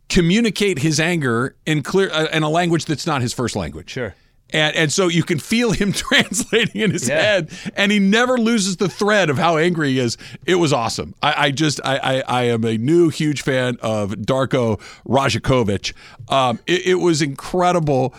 [0.10, 3.90] communicate his anger in clear uh, in a language that's not his first language.
[3.92, 4.16] Sure.
[4.52, 7.22] And, and so you can feel him translating in his Yeah.
[7.22, 10.18] head, and he never loses the thread of how angry he is.
[10.48, 11.14] It was awesome.
[11.22, 15.94] I, I just I, I I am a new huge fan of Darko Rajakovic.
[16.28, 18.14] Um, it, it was incredible,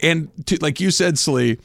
[0.00, 1.58] and to, like you said, Slee.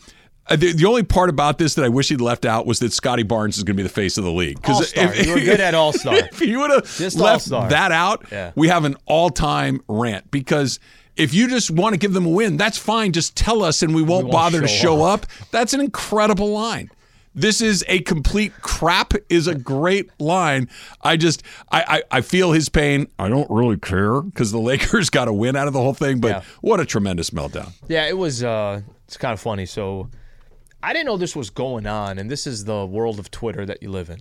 [0.50, 2.92] Uh, The, the only part about this that I wish he'd left out was that
[2.94, 4.60] Scotty Barnes is going to be the face of the league.
[4.68, 5.16] All-star.
[5.16, 6.16] You were good at all-star.
[6.32, 7.70] If you would have left all-star.
[7.70, 8.52] that out, Yeah.
[8.56, 10.80] we have an all-time rant because
[11.16, 13.12] if you just want to give them a win, that's fine.
[13.12, 15.26] Just tell us, and we won't, won't bother to show show up.
[15.52, 16.90] That's an incredible line.
[17.36, 20.68] This is a complete crap is a great line.
[21.02, 23.08] I just I I, I feel his pain.
[23.20, 26.20] I don't really care because the Lakers got a win out of the whole thing.
[26.22, 26.42] But Yeah.
[26.62, 27.72] what a tremendous meltdown.
[27.88, 28.44] Yeah, it was.
[28.44, 29.66] Uh, it's kind of funny.
[29.68, 30.10] So,
[30.82, 33.84] I didn't know this was going on, and this is the world of Twitter that
[33.84, 34.20] you live in.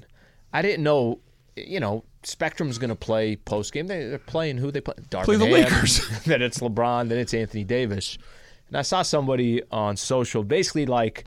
[0.53, 1.21] I didn't know.
[1.57, 3.87] You know, Spectrum's going to play post game.
[3.88, 4.94] They, they're playing who they play.
[5.11, 6.09] Darvin Play the Ham, Lakers.
[6.25, 7.09] then it's LeBron.
[7.09, 8.16] Then it's Anthony Davis.
[8.68, 11.25] And I saw somebody on social, basically like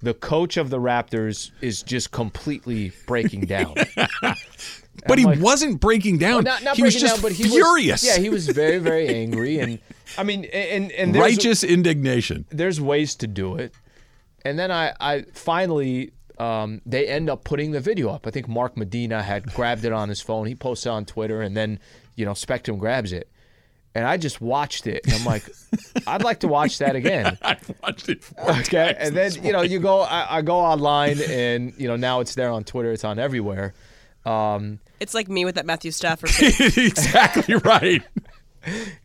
[0.00, 3.74] the coach of the Raptors is just completely breaking down.
[5.06, 6.44] But he like- wasn't breaking down.
[6.44, 8.02] not not he was breaking just down, but he furious.
[8.02, 9.78] Was, yeah, he was very very angry, and
[10.16, 12.46] I mean, and and righteous indignation.
[12.50, 13.72] there's ways to do it.
[14.44, 18.26] And then I, I finally, um, they end up putting the video up.
[18.26, 20.46] I think Mark Medina had grabbed it on his phone.
[20.46, 21.80] He posts it on Twitter, and then,
[22.14, 23.28] you know, Spectrum grabs it.
[23.94, 25.42] And I just watched it, and I'm like,
[26.06, 27.36] I'd like to watch that again.
[27.42, 28.22] I've watched it.
[28.22, 31.72] four Okay, times and then this you know you go, I, I go online, and
[31.78, 33.74] you know now it's there on Twitter, It's on everywhere.
[34.24, 36.30] Um, It's like me with that Matthew Stafford.
[36.38, 38.02] exactly right.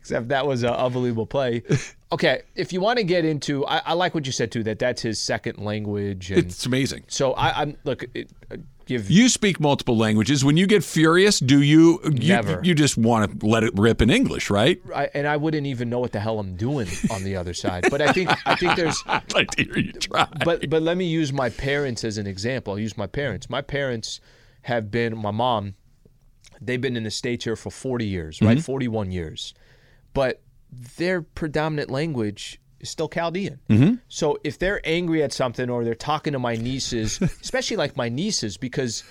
[0.00, 1.62] except that was an unbelievable play.
[2.14, 4.62] Okay, if you want to get into, I, I like what you said too.
[4.62, 7.02] That that's his second language, and It's amazing.
[7.08, 8.04] so I, I'm look.
[8.14, 10.44] It, uh, give You speak multiple languages.
[10.44, 12.60] When you get furious, do you you, Never.
[12.62, 14.80] you just want to let it rip in English, right?
[14.94, 17.86] I, and I wouldn't even know what the hell I'm doing on the other side.
[17.90, 20.28] But I think I think there's I'd like to hear you try.
[20.44, 22.74] but but let me use my parents as an example.
[22.74, 23.50] I'll use my parents.
[23.50, 24.20] My parents
[24.62, 25.74] have been my mom.
[26.60, 28.62] They've been in the states here for 40 years, right?
[28.62, 29.52] 41 years.
[30.12, 30.43] But
[30.96, 33.60] their predominant language is still Chaldean.
[33.68, 33.94] Mm-hmm.
[34.08, 38.08] So if they're angry at something or they're talking to my nieces, especially like my
[38.08, 39.04] nieces, because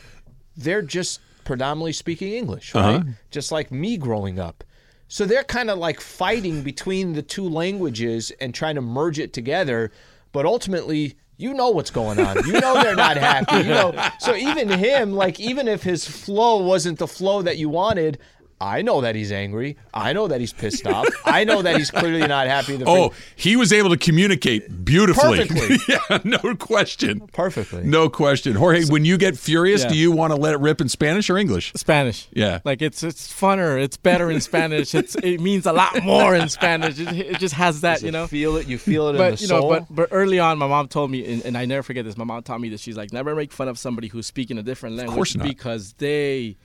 [0.56, 2.96] they're just predominantly speaking English, right?
[2.96, 3.04] Uh-huh.
[3.32, 4.64] Just like me growing up.
[5.08, 9.34] So they're kind of like fighting between the two languages and trying to merge it
[9.34, 9.92] together.
[10.32, 12.38] But ultimately, you know what's going on.
[12.48, 13.58] You know they're not happy.
[13.58, 14.10] You know.
[14.20, 18.20] So even him, like even if his flow wasn't the flow that you wanted,
[18.62, 19.78] I know that he's angry.
[19.94, 21.08] I know that he's pissed off.
[21.26, 22.78] I know that he's clearly not happy.
[22.78, 25.46] The Oh, he was able to communicate beautifully.
[25.48, 25.78] Perfectly.
[26.10, 27.28] yeah, no question.
[27.34, 27.84] perfectly.
[27.84, 28.56] No question.
[28.56, 29.90] Jorge, when you get furious, Yeah.
[29.90, 31.74] do you want to let it rip in Spanish or English?
[31.76, 32.28] Spanish.
[32.32, 32.60] Yeah.
[32.64, 33.82] Like it's it's funner.
[33.82, 34.96] It's better in Spanish.
[34.96, 37.00] It's it means a lot more in Spanish.
[37.00, 38.28] It, it just has that, you know.
[38.28, 38.68] feel it.
[38.68, 39.70] You feel it in But the you know, soul.
[39.70, 42.16] but but early on, my mom told me, and, and I never forget this.
[42.16, 44.64] My mom taught me that she's like, never make fun of somebody who's speaking a
[44.64, 45.48] different language course not.
[45.48, 46.56] because they.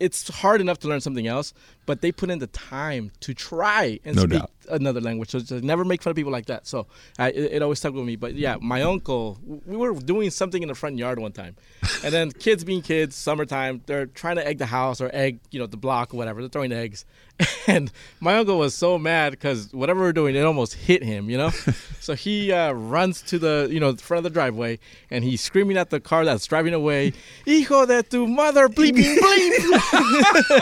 [0.00, 1.52] It's hard enough to learn something else,
[1.86, 4.50] but they put in the time to try and No speak doubt.
[4.70, 5.30] Another language.
[5.30, 6.66] So just never make fun of people like that.
[6.66, 6.86] So
[7.18, 8.16] I, it, it always stuck with me.
[8.16, 11.56] But yeah, my uncle, we were doing something in the front yard one time,
[12.04, 15.58] and then kids being kids, summertime, they're trying to egg the house or egg, you
[15.60, 16.40] know, the block or whatever.
[16.40, 17.04] They're throwing eggs,
[17.66, 21.28] and my uncle was so mad because whatever we are doing, it almost hit him,
[21.30, 21.50] you know.
[22.00, 24.78] so he uh, runs to the, you know, the front of the driveway,
[25.10, 27.12] and he's screaming at the car that's driving away,
[27.46, 30.52] "Hijo de tu mother, bleeping bleep!"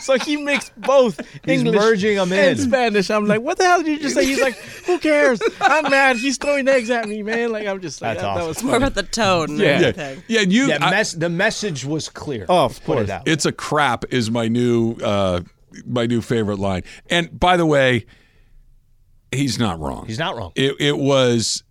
[0.00, 2.66] so he makes both He's English merging 'em and in.
[2.66, 2.85] Spanish.
[3.10, 4.24] I'm like, what the hell did you just say?
[4.26, 4.54] He's like,
[4.86, 5.40] who cares?
[5.60, 6.16] I'm mad.
[6.16, 7.50] He's throwing eggs at me, man.
[7.52, 8.48] Like I'm just like, That's that, that awesome.
[8.48, 8.84] was More funny.
[8.84, 9.56] about the tone.
[9.58, 9.66] Yeah.
[9.68, 10.22] and Yeah, everything.
[10.28, 10.40] yeah.
[10.42, 12.46] You, yeah, I- mess, the message was clear.
[12.48, 13.26] Oh, of Put it out.
[13.26, 15.40] it's a crap is my new uh,
[15.86, 16.82] my new favorite line.
[17.10, 18.06] And by the way,
[19.32, 20.06] he's not wrong.
[20.06, 20.52] He's not wrong.
[20.54, 21.62] It, it was.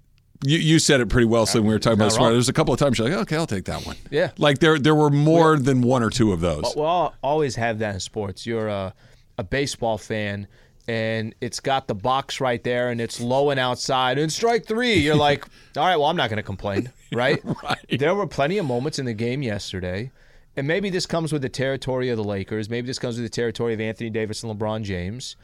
[0.45, 2.17] You, you said it pretty well, so when we were talking about not this.
[2.27, 3.95] There was a couple of times you're like, okay, I'll take that one.
[4.11, 4.31] Yeah.
[4.37, 6.73] Like there, there were more than one or two of those.
[6.75, 8.45] We'll always have that in sports.
[8.45, 8.93] You're a,
[9.39, 10.47] a baseball fan,
[10.87, 14.95] and it's got the box right there, and it's low and outside, and strike three.
[14.95, 15.45] You're like,
[15.77, 17.41] all right, well, I'm not going to complain, right?
[17.43, 17.99] Right.
[17.99, 20.11] There were plenty of moments in the game yesterday,
[20.55, 22.69] and maybe this comes with the territory of the Lakers.
[22.69, 25.35] Maybe this comes with the territory of Anthony Davis and LeBron James.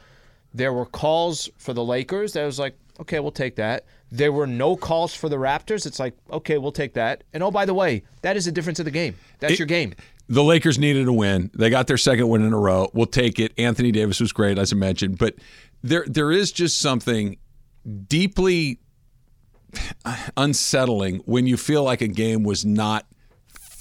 [0.54, 3.84] There were calls for the Lakers that was like, okay, we'll take that.
[4.10, 5.86] There were no calls for the Raptors.
[5.86, 7.24] It's like, okay, we'll take that.
[7.32, 9.16] And oh, by the way, that is the difference of the game.
[9.40, 9.94] That's It- your game.
[10.28, 11.50] the Lakers needed a win.
[11.54, 12.88] They got their second win in a row.
[12.94, 13.52] We'll take it.
[13.58, 15.34] Anthony Davis was great, as I mentioned, but
[15.82, 17.36] there there is just something
[18.08, 18.78] deeply
[20.36, 23.06] unsettling when you feel like a game was not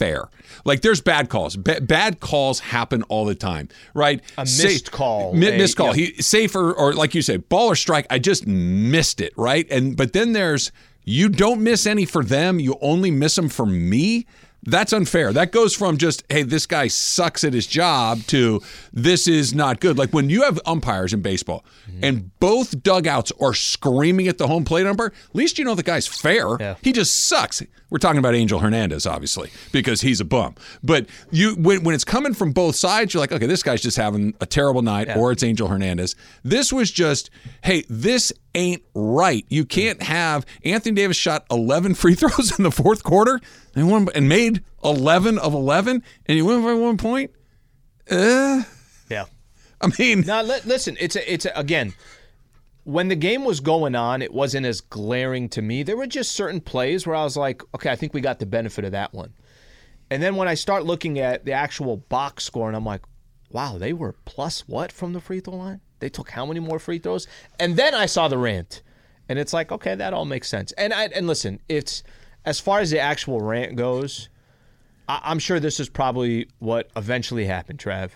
[0.02, 0.30] fair.
[0.66, 1.56] Like there's bad calls.
[1.56, 4.20] Ba- bad calls happen all the time, right?
[4.38, 5.96] A Say- missed call, Mi- missed call.
[5.96, 6.08] yeah.
[6.16, 8.08] He safer or like you say, ball or strike.
[8.10, 9.68] I just missed it, right?
[9.70, 10.72] And but then there's
[11.04, 12.60] you don't miss any for them.
[12.60, 14.26] You only miss them for me.
[14.64, 15.34] That's unfair.
[15.34, 18.62] That goes from just, hey, this guy sucks at his job to
[18.94, 19.98] this is not good.
[19.98, 22.04] Like when you have umpires in baseball mm-hmm.
[22.04, 25.84] and both dugouts are screaming at the home plate umpire, at least you know the
[25.84, 26.58] guy's fair.
[26.60, 26.76] Yeah.
[26.82, 27.64] He just sucks.
[27.90, 30.56] We're talking about Angel Hernandez, obviously, because he's a bum.
[30.82, 33.98] But you when, when it's coming from both sides, you're like, okay, this guy's just
[33.98, 36.16] having a terrible night, or it's Angel Hernandez.
[36.44, 37.30] This was just,
[37.64, 39.46] hey, this ain't right.
[39.50, 43.40] You can't have Anthony Davis shot 11 free throws in the fourth quarter
[43.76, 47.32] and won and made 11 of 11, and you win by one point.
[48.10, 48.64] Uh,
[49.10, 49.26] Yeah.
[49.80, 51.94] I mean, Now, li- listen, it's a, it's a, again,
[52.84, 55.84] when the game was going on, it wasn't as glaring to me.
[55.84, 58.46] There were just certain plays where I was like, okay, I think we got the
[58.46, 59.34] benefit of that one.
[60.10, 63.02] And then when I start looking at the actual box score, and I'm like,
[63.50, 65.82] wow, they were plus what from the free throw line?
[66.02, 67.28] They took how many more free throws?
[67.60, 68.82] And then I saw the rant,
[69.30, 70.74] and it's like, okay, that all makes sense.
[70.74, 72.04] And I, and listen, it's
[72.44, 74.28] as far as the actual rant goes,
[75.08, 78.12] I- I'm sure this is probably what eventually happened, Trav.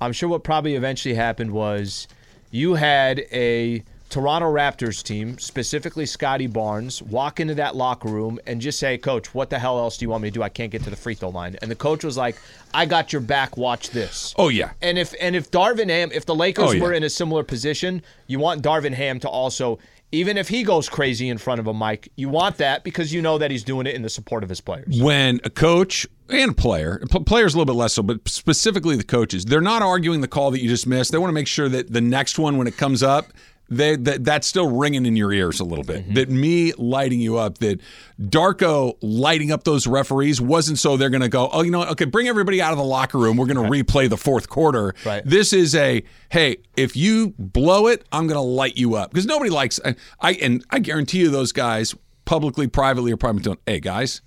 [0.00, 2.08] I'm sure what probably eventually happened was
[2.50, 3.84] you had a
[4.16, 9.34] Toronto Raptors team, specifically Scotty Barnes, walk into that locker room and just say, Coach,
[9.34, 10.42] what the hell else do you want me to do?
[10.42, 11.58] I can't get to the free throw line.
[11.60, 12.36] And the coach was like,
[12.72, 14.34] I got your back, watch this.
[14.38, 14.70] oh yeah.
[14.80, 16.82] And if and if Darvin Ham, if the Lakers Oh, yeah.
[16.82, 19.78] were in a similar position, you want Darvin Ham to also,
[20.12, 23.20] even if he goes crazy in front of a mic, you want that because you
[23.20, 24.98] know that he's doing it in the support of his players.
[24.98, 29.04] when a coach and a player, players a little bit less so, but specifically the
[29.04, 31.12] coaches, they're not arguing the call that you just missed.
[31.12, 33.26] They want to make sure that the next one, when it comes up,
[33.68, 36.14] they, that that's still ringing in your ears a little bit.
[36.14, 37.80] That me lighting you up, that
[38.20, 41.90] Darko lighting up those referees wasn't so they're going to go, oh, you know what?
[41.90, 43.36] Okay, bring everybody out of the locker room.
[43.36, 44.94] We're going to replay the fourth quarter.
[45.04, 45.22] Right.
[45.24, 49.26] This is a hey, if you blow it, I'm going to light you up because
[49.26, 49.80] nobody likes.
[49.84, 53.60] I, I and I guarantee you, those guys publicly, privately, or privately, don't.
[53.66, 54.20] Hey, guys,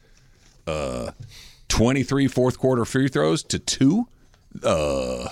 [0.68, 1.12] uh,
[1.70, 4.08] 23 fourth quarter free throws to two.
[4.64, 5.30] Uh,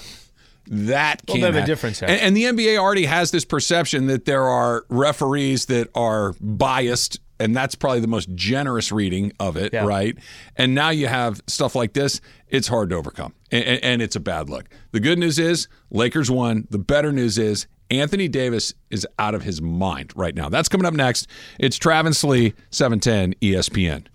[0.69, 2.01] That can bit of a difference.
[2.01, 7.19] And, and the NBA already has this perception that there are referees that are biased,
[7.39, 9.85] and that's probably the most generous reading of it, Yeah.
[9.85, 10.17] right?
[10.55, 12.19] And now you have stuff like this.
[12.49, 14.65] It's hard to overcome, and, and, it's a bad look.
[14.91, 16.67] The good news is Lakers won.
[16.69, 20.49] The better news is Anthony Davis is out of his mind right now.
[20.49, 21.27] That's coming up next.
[21.59, 24.05] It's Travis Lee, E 710 ESPN.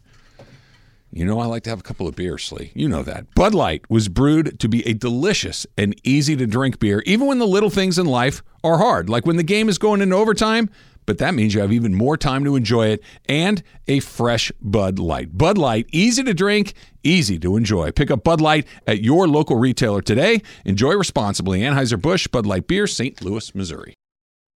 [1.14, 2.72] You know, I like to have a couple of beers, Slee.
[2.74, 3.34] You know that.
[3.34, 7.38] Bud Light was brewed to be a delicious and easy to drink beer, even when
[7.38, 10.70] the little things in life are hard, like when the game is going into overtime.
[11.04, 14.98] But that means you have even more time to enjoy it and a fresh Bud
[14.98, 15.36] Light.
[15.36, 17.90] Bud Light, easy to drink, easy to enjoy.
[17.90, 20.40] Pick up Bud Light at your local retailer today.
[20.64, 21.60] Enjoy responsibly.
[21.60, 23.20] Anheuser-Busch Bud Light Beer, St.
[23.20, 23.94] Louis, Missouri.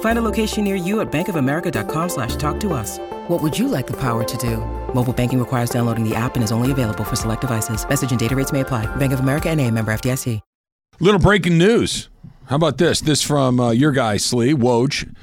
[0.00, 2.98] Find a location near you at bankofamerica.com slash talk to us.
[3.28, 4.56] What would you like the power to do?
[4.94, 7.86] Mobile banking requires downloading the app and is only available for select devices.
[7.86, 8.86] Message and data rates may apply.
[8.96, 10.40] Bank of America and a member FDIC.
[10.98, 12.08] Little breaking news.
[12.46, 13.02] How about this?
[13.02, 15.14] This from uh, your guy, Slee Woj.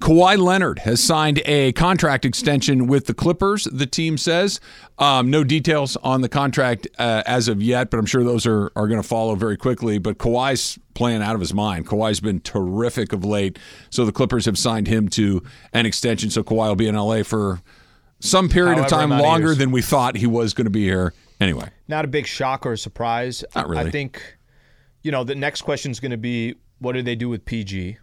[0.00, 4.58] Kawhi Leonard has signed a contract extension with the Clippers, the team says.
[4.98, 8.72] Um, no details on the contract uh, as of yet, but I'm sure those are,
[8.76, 9.98] are going to follow very quickly.
[9.98, 11.86] But Kawhi's playing out of his mind.
[11.86, 13.58] Kawhi's been terrific of late.
[13.90, 15.42] So the Clippers have signed him to
[15.74, 16.30] an extension.
[16.30, 17.60] So Kawhi will be in LA for
[18.20, 19.58] some period of time longer years.
[19.58, 21.12] than we thought he was going to be here.
[21.40, 23.44] Anyway, Not a big shock or a surprise.
[23.54, 23.88] Not really.
[23.88, 24.38] I think,
[25.02, 27.98] you know, the next question is going to be what do they do with PG?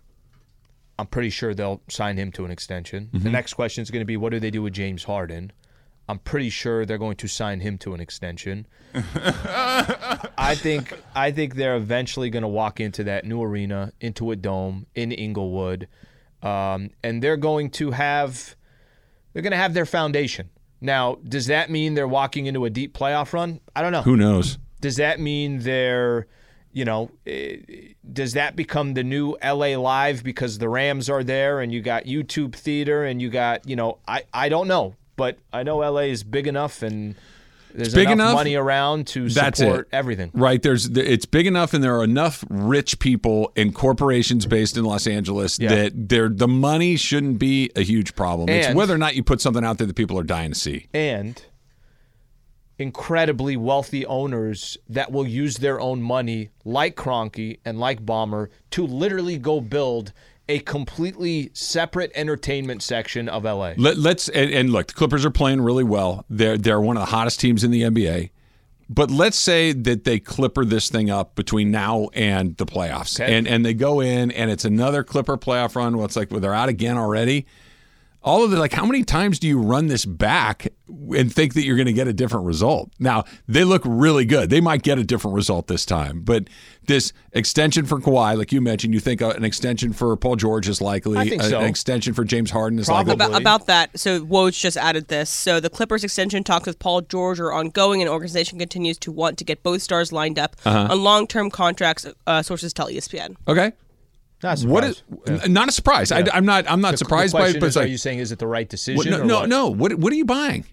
[0.99, 3.05] I'm pretty sure they'll sign him to an extension.
[3.05, 3.23] Mm-hmm.
[3.23, 5.51] The next question is going to be what do they do with James Harden?
[6.09, 8.65] I'm pretty sure they're going to sign him to an extension.
[8.93, 14.35] I think I think they're eventually going to walk into that new arena, into a
[14.35, 15.89] dome in Inglewood,
[16.41, 18.55] um, and they're going to have
[19.33, 20.49] they're going to have their foundation.
[20.79, 23.59] Now, does that mean they're walking into a deep playoff run?
[23.75, 24.01] I don't know.
[24.01, 24.57] who knows?
[24.79, 26.27] Does that mean they're,
[26.77, 27.55] you know, eh,
[28.13, 32.05] does that become the new LA Live because the Rams are there and you got
[32.05, 36.01] YouTube theater and you got, you know, I, I don't know, but I know LA
[36.01, 37.15] is big enough and
[37.73, 38.33] there's big enough, enough.
[38.35, 39.87] money around to That's support it.
[39.91, 40.29] everything.
[40.33, 40.61] Right.
[40.61, 45.05] There's it's big enough, and there are enough rich people and corporations based in Los
[45.05, 45.69] Angeles Yeah.
[45.69, 48.49] that there the money shouldn't be a huge problem.
[48.49, 50.87] it's whether or not you put something out there that people are dying to see.
[50.93, 51.41] and
[52.79, 58.85] incredibly wealthy owners that will use their own money, like Kroenke and like Ballmer, to
[58.85, 60.13] literally go build
[60.49, 63.73] a completely separate entertainment section of LA.
[63.77, 66.25] Let, let's and, and look, the Clippers are playing really well.
[66.29, 68.29] They're they're one of the hottest teams in the NBA.
[68.89, 73.35] But let's say that they clipper this thing up between now and the playoffs, Okay.
[73.35, 75.97] and and they go in, and it's another Clipper playoff run.
[75.97, 77.45] Well, it's like well, they're out again already.
[78.27, 81.63] All of the like, how many times do you run this back and think that
[81.63, 82.91] you're going to get a different result?
[82.99, 84.49] Now they look really good.
[84.49, 86.49] They might get a different result this time, but
[86.87, 90.67] this extension for Kawhi, like you mentioned, you think uh, an extension for Paul George
[90.67, 91.17] is likely.
[91.17, 91.59] I think so.
[91.59, 93.15] An extension for James Harden is Probably.
[93.15, 93.27] likely.
[93.27, 95.29] About, about that, so Woj just added this.
[95.29, 99.37] So the Clippers extension talks with Paul George are ongoing, and organization continues to want
[99.37, 100.87] to get both stars lined up Uh-huh.
[100.91, 102.05] on long-term contracts.
[102.25, 103.35] Uh, sources tell ESPN.
[103.47, 103.71] Okay.
[104.43, 106.11] Not What is n- not a surprise?
[106.11, 106.69] I, am not.
[106.69, 107.59] I'm not The- surprised the by it.
[107.59, 109.11] But is, it's are you saying is it the right what- decision?
[109.11, 109.49] no, or no, what?
[109.49, 109.67] no.
[109.69, 110.65] What What are you buying?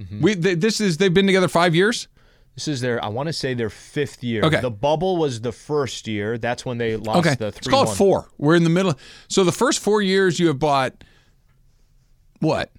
[0.00, 0.20] Mm-hmm.
[0.22, 2.08] We th- this is they've been together five years.
[2.56, 3.02] This is their.
[3.04, 4.42] I want to say their fifth year.
[4.42, 4.60] Okay.
[4.60, 6.36] The bubble was the first year.
[6.36, 7.70] That's when they lost Okay, the three.
[7.70, 8.28] call it four.
[8.38, 8.94] We're in the middle.
[9.28, 11.04] So the first four years you have bought
[12.40, 12.70] what?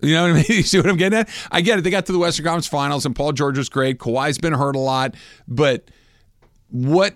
[0.00, 0.44] You know what I mean?
[0.48, 1.28] You see what I'm getting at?
[1.50, 1.82] I get it.
[1.82, 3.98] They got to the Western Conference Finals, and Paul George was great.
[3.98, 5.14] Kawhi's been hurt a lot,
[5.48, 5.90] but
[6.70, 7.14] what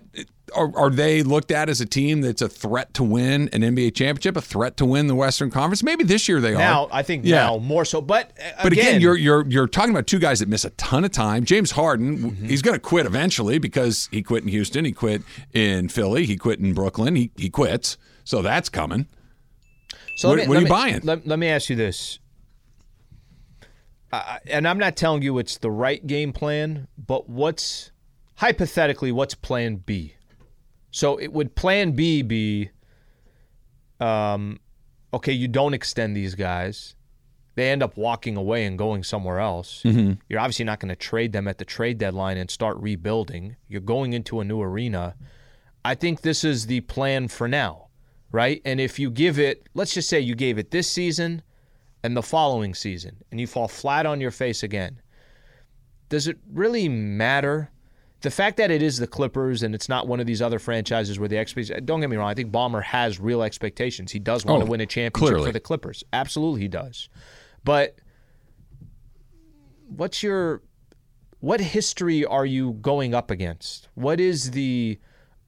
[0.54, 3.94] are, are they looked at as a team that's a threat to win an NBA
[3.94, 5.82] championship, a threat to win the Western Conference?
[5.82, 6.58] Maybe this year they are.
[6.58, 7.36] Now I think Yeah.
[7.46, 10.48] now more so, but uh, But again, you're you're you're talking about two guys that
[10.48, 11.44] miss a ton of time.
[11.44, 12.46] James Harden, Mm-hmm.
[12.46, 15.22] he's going to quit eventually because he quit in Houston, he quit
[15.52, 17.96] in Philly, he quit in Brooklyn, he he quits.
[18.24, 19.06] So that's coming.
[20.16, 21.00] So What- me, what are you me- buying?
[21.02, 22.18] Let, let me ask you this:
[24.12, 27.90] uh, and I'm not telling you it's the right game plan, but what's
[28.36, 30.14] hypothetically what's plan B?
[30.96, 32.70] So it would plan B be
[34.00, 34.58] um
[35.12, 36.94] okay, you don't extend these guys.
[37.54, 39.82] They end up walking away and going somewhere else.
[40.28, 43.56] You're obviously not going to trade them at the trade deadline and start rebuilding.
[43.68, 45.14] You're going into a new arena.
[45.84, 47.88] I think this is the plan for now,
[48.32, 48.62] right?
[48.64, 51.42] And if you give it, let's just say you gave it this season
[52.02, 55.00] and the following season, and you fall flat on your face again,
[56.08, 57.70] does it really matter?
[58.26, 61.16] The fact that it is the Clippers and it's not one of these other franchises
[61.16, 64.10] where the expectations, don't get me wrong, I think Ballmer has real expectations.
[64.10, 65.46] He does want Oh, to win a championship clearly.
[65.48, 66.02] for the Clippers.
[66.12, 67.08] Absolutely, he does.
[67.62, 67.94] But
[69.86, 70.62] what's your
[71.38, 73.90] what history are you going up against?
[73.94, 74.98] What is the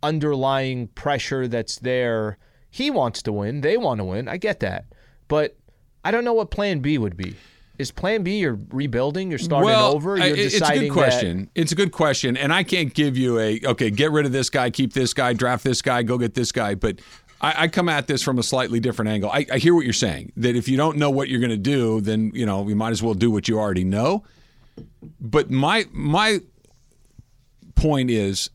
[0.05, 2.39] underlying pressure that's there?
[2.71, 4.29] He wants to win, they want to win.
[4.29, 4.85] I get that.
[5.27, 5.57] But
[6.05, 7.35] I don't know what plan B would be.
[7.79, 10.93] Is plan B you're rebuilding, you're starting well, over, you're it- it's a deciding good
[10.95, 11.51] question.
[11.55, 13.91] It's a good question, and I can't give you a okay.
[13.91, 16.75] Get rid of this guy, keep this guy, draft this guy, go get this guy.
[16.75, 17.01] But
[17.41, 19.31] I, I come at this from a slightly different angle.
[19.31, 20.33] I, I hear what you're saying.
[20.37, 22.91] That if you don't know what you're going to do, then you know you might
[22.91, 24.25] as well do what you already know.
[25.21, 26.41] But my my
[27.77, 28.51] point is,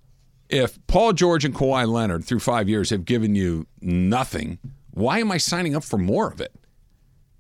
[0.50, 4.60] if Paul George and Kawhi Leonard through five years have given you nothing,
[4.92, 6.54] why am I signing up for more of it?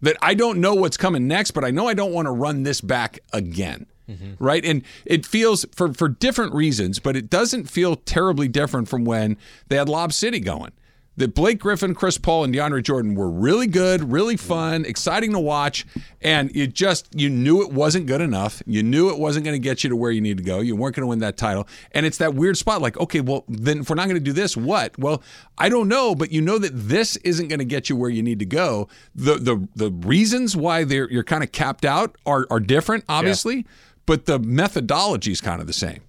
[0.03, 2.63] That I don't know what's coming next, but I know I don't want to run
[2.63, 3.87] this back again.
[4.09, 4.43] Mm-hmm.
[4.43, 4.63] Right.
[4.65, 9.37] And it feels for, for different reasons, but it doesn't feel terribly different from when
[9.69, 10.73] they had Lob City going.
[11.15, 15.39] That Blake Griffin, Chris Paul, and DeAndre Jordan were really good, really fun, exciting to
[15.39, 15.85] watch.
[16.21, 18.63] And you just, you knew it wasn't good enough.
[18.65, 20.59] You knew it wasn't going to get you to where you need to go.
[20.59, 21.67] You weren't going to win that title.
[21.91, 24.33] And it's that weird spot like, okay, well, then if we're not going to do
[24.33, 24.97] this, what?
[24.97, 25.21] Well,
[25.57, 28.23] I don't know, but you know that this isn't going to get you where you
[28.23, 28.87] need to go.
[29.13, 33.67] The the the reasons why they're you're kind of capped out are are different, obviously,
[34.05, 36.01] but the methodology is kind of the same.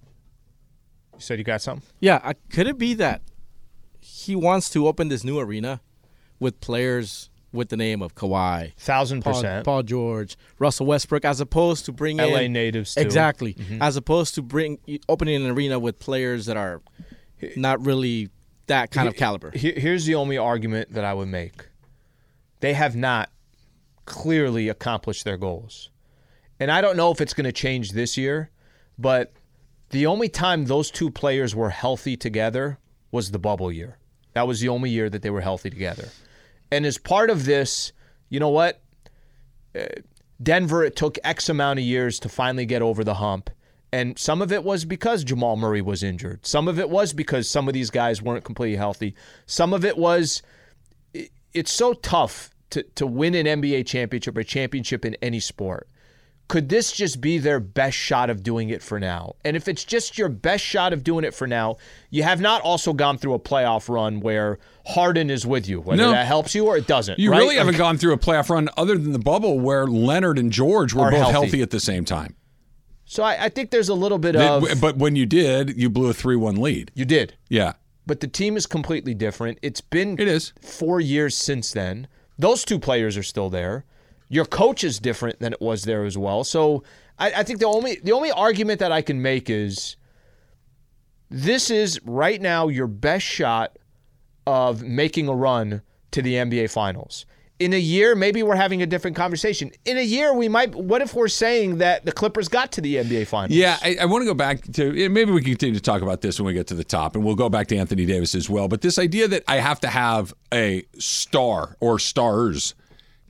[1.13, 1.87] You said you got something?
[1.99, 3.21] Yeah, I, could it be that
[4.05, 5.81] he wants to open this new arena
[6.39, 11.85] with players with the name of Kawhi, thousand percent, Paul George, Russell Westbrook, as opposed
[11.85, 12.99] to bring LA in natives, too.
[12.99, 13.07] Mm-hmm.
[13.07, 14.77] exactly, as opposed to bring
[15.09, 16.81] opening an arena with players that are
[17.55, 18.29] not really
[18.67, 19.51] that kind of caliber.
[19.55, 21.67] Here's the only argument that I would make.
[22.59, 23.29] They have not
[24.05, 25.89] clearly accomplished their goals.
[26.59, 28.49] And I don't know if it's going to change this year,
[28.97, 29.33] but
[29.89, 32.79] the only time those two players were healthy together
[33.15, 33.97] was the bubble year.
[34.33, 36.09] That was the only year that they were healthy together.
[36.69, 37.93] And as part of this,
[38.29, 38.81] you know what?
[39.73, 39.85] Uh,
[40.43, 43.49] Denver, it took X amount of years to finally get over the hump.
[43.93, 46.45] And some of it was because Jamal Murray was injured.
[46.45, 49.15] Some of it was because some of these guys weren't completely healthy.
[49.45, 50.41] Some of it was
[51.53, 55.87] it's so tough to, to win an NBA championship or championship in any sport.
[56.47, 59.35] Could this just be their best shot of doing it for now?
[59.43, 61.77] And if it's just your best shot of doing it for now,
[62.11, 66.03] you have not also gone through a playoff run where Harden is with you, whether
[66.03, 66.11] No.
[66.11, 67.17] that helps you or it doesn't.
[67.17, 67.39] You right?
[67.39, 70.51] really haven't Like- gone through a playoff run other than the bubble where Leonard and
[70.51, 71.31] George were both healthy.
[71.31, 71.61] healthy.
[71.63, 72.35] at the same time.
[73.05, 76.09] So I, I think there's a little bit of but when you did, you blew
[76.09, 76.91] a 3 1 lead.
[76.93, 77.73] you did, Yeah.
[78.05, 79.57] but the team is completely different.
[79.63, 80.53] It's been It is.
[80.61, 82.07] four years since then.
[82.37, 83.85] Those two players are still there.
[84.27, 86.43] Your coach is different than it was there as well.
[86.43, 86.83] So
[87.19, 89.95] I, I think the only the only argument that I can make is
[91.29, 93.77] this is right now your best shot
[94.47, 97.25] of making a run to the NBA Finals.
[97.57, 99.71] In a year, maybe we're having a different conversation.
[99.85, 100.75] In a year, we might.
[100.75, 103.57] What if we're saying that the Clippers got to the NBA Finals?
[103.57, 106.19] Yeah, I, I want to go back to maybe we can continue to talk about
[106.19, 108.49] this when we get to the top, and we'll go back to Anthony Davis as
[108.49, 108.67] well.
[108.67, 112.75] But this idea that I have to have a star or stars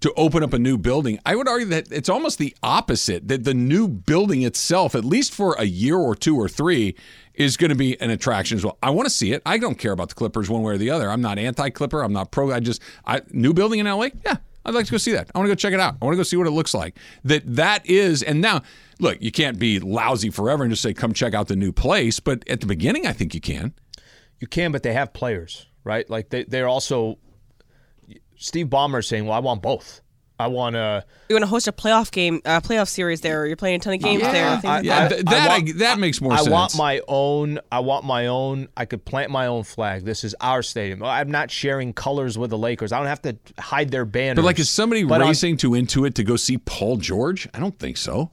[0.01, 3.27] to open up a new building, I would argue that it's almost the opposite.
[3.27, 6.95] That the new building itself, at least for a year or two or three,
[7.33, 8.77] is going to be an attraction as well.
[8.83, 9.41] I want to see it.
[9.45, 11.09] I don't care about the Clippers one way or the other.
[11.09, 12.01] I'm not anti-Clipper.
[12.01, 12.51] I'm not pro.
[12.51, 14.09] I just I, new building in LA.
[14.25, 15.31] Yeah, I'd like to go see that.
[15.33, 15.95] I want to go check it out.
[16.01, 16.97] I want to go see what it looks like.
[17.23, 18.61] That that is, and now
[18.99, 22.19] look, you can't be lousy forever and just say come check out the new place.
[22.19, 23.73] But at the beginning, I think you can.
[24.39, 26.09] You can, but they have players, right?
[26.09, 27.17] Like they, they're also
[28.37, 30.01] Steve Ballmer is saying, "Well, I want both.
[30.37, 33.41] I want to." You want to host a playoff game, uh, playoff series there.
[33.41, 34.49] Or you're playing a ton of games there.
[34.51, 35.09] Things like Yeah, that.
[35.15, 36.49] th- that want- I- that makes more I sense.
[36.49, 37.59] want my own.
[37.71, 38.67] I want my own.
[38.75, 40.03] I could plant my own flag.
[40.03, 41.01] This is our stadium.
[41.03, 42.91] I'm not sharing colors with the Lakers.
[42.91, 44.35] I don't have to hide their banners.
[44.35, 47.47] But like, is somebody But on- racing to Intuit to go see Paul George?
[47.53, 48.31] I don't think so.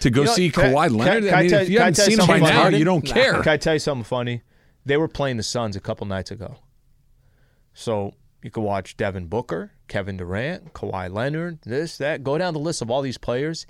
[0.00, 1.24] To go You know, see can Kawhi Leonard?
[1.24, 2.62] can I I mean, tell- if you can I haven't seen him by something now,
[2.64, 2.78] funny?
[2.78, 3.42] you don't care.
[3.42, 4.42] Can I tell you something funny?
[4.86, 6.56] They were playing the Suns a couple nights ago.
[7.74, 8.14] So
[8.44, 12.22] you could watch Devin Booker, Kevin Durant, Kawhi Leonard, this, that.
[12.22, 13.66] Go down the list of all these players.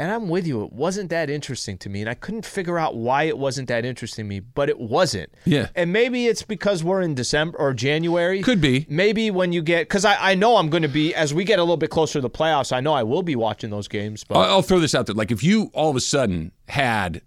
[0.00, 0.62] And I'm with you.
[0.62, 2.00] It wasn't that interesting to me.
[2.02, 5.28] And I couldn't figure out why it wasn't that interesting to me, but it wasn't.
[5.44, 5.70] Yeah.
[5.74, 8.40] And maybe it's because we're in December or January.
[8.40, 8.86] Could be.
[8.88, 11.58] Maybe when you get, because I, I know I'm going to be, as we get
[11.58, 14.22] a little bit closer to the playoffs, I know I will be watching those games.
[14.22, 15.16] But I'll, I'll throw this out there.
[15.16, 17.22] Like if you all of a sudden had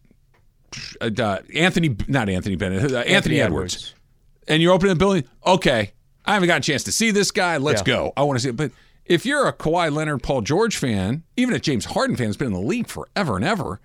[1.01, 3.93] uh, Anthony, not Anthony Bennett, uh, Anthony, Edwards,
[4.47, 5.91] and you're opening the building, okay,
[6.25, 7.57] I haven't got a chance to see this guy.
[7.57, 7.93] Let's Yeah.
[7.95, 8.13] go.
[8.15, 8.55] I want to see it.
[8.55, 8.71] But
[9.05, 12.47] if you're a Kawhi Leonard, Paul George fan, even a James Harden fan, has been
[12.47, 13.79] in the league forever and ever.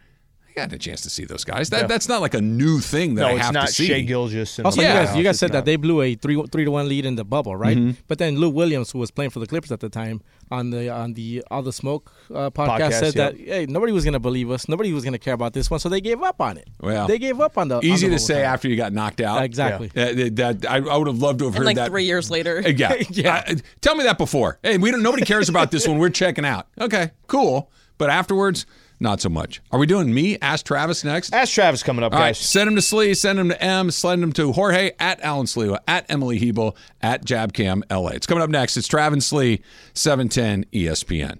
[0.56, 1.68] I got a chance to see those guys.
[1.68, 3.88] That, That's not like a new thing that no, I it's have not to see.
[3.88, 4.58] Shai Gilgeous.
[4.58, 5.00] And Also, Yeah.
[5.00, 5.58] you guys, you guys said not.
[5.58, 7.76] that they blew a three three to one lead in the bubble, right?
[7.76, 8.00] Mm-hmm.
[8.08, 10.88] But then Lou Williams, who was playing for the Clippers at the time, on the
[10.88, 13.34] on the All the Smoke uh, podcast, Podcast, said yep.
[13.34, 15.70] that hey, nobody was going to believe us, nobody was going to care about this
[15.70, 16.68] one, so they gave up on it.
[16.80, 17.76] Well, they gave up on the.
[17.76, 18.44] on Easy the to say thing.
[18.44, 19.42] after you got knocked out.
[19.44, 19.88] Exactly.
[19.94, 21.88] Uh, that, I, I would have loved to have And heard like that.
[21.90, 22.62] three years later.
[22.64, 22.94] Uh, Yeah.
[23.10, 23.44] Yeah.
[23.46, 24.58] Uh, tell me that before.
[24.62, 25.02] Hey, we don't.
[25.02, 25.98] Nobody cares about this one.
[25.98, 26.66] We're checking out.
[26.80, 27.70] Okay, cool.
[27.98, 28.66] But afterwards,
[28.98, 29.60] not so much.
[29.70, 30.38] Are we doing me?
[30.40, 31.32] Ask Travis next.
[31.34, 32.38] Ask Travis coming up, All right, guys.
[32.38, 35.78] send him to Slee, send him to M, send him to Jorge at Alan Sliwa,
[35.86, 38.10] at Emily Hebel, at Jabcam LA.
[38.10, 38.76] It's coming up next.
[38.76, 39.60] It's Travis Slee,
[39.94, 41.38] 710 ESPN.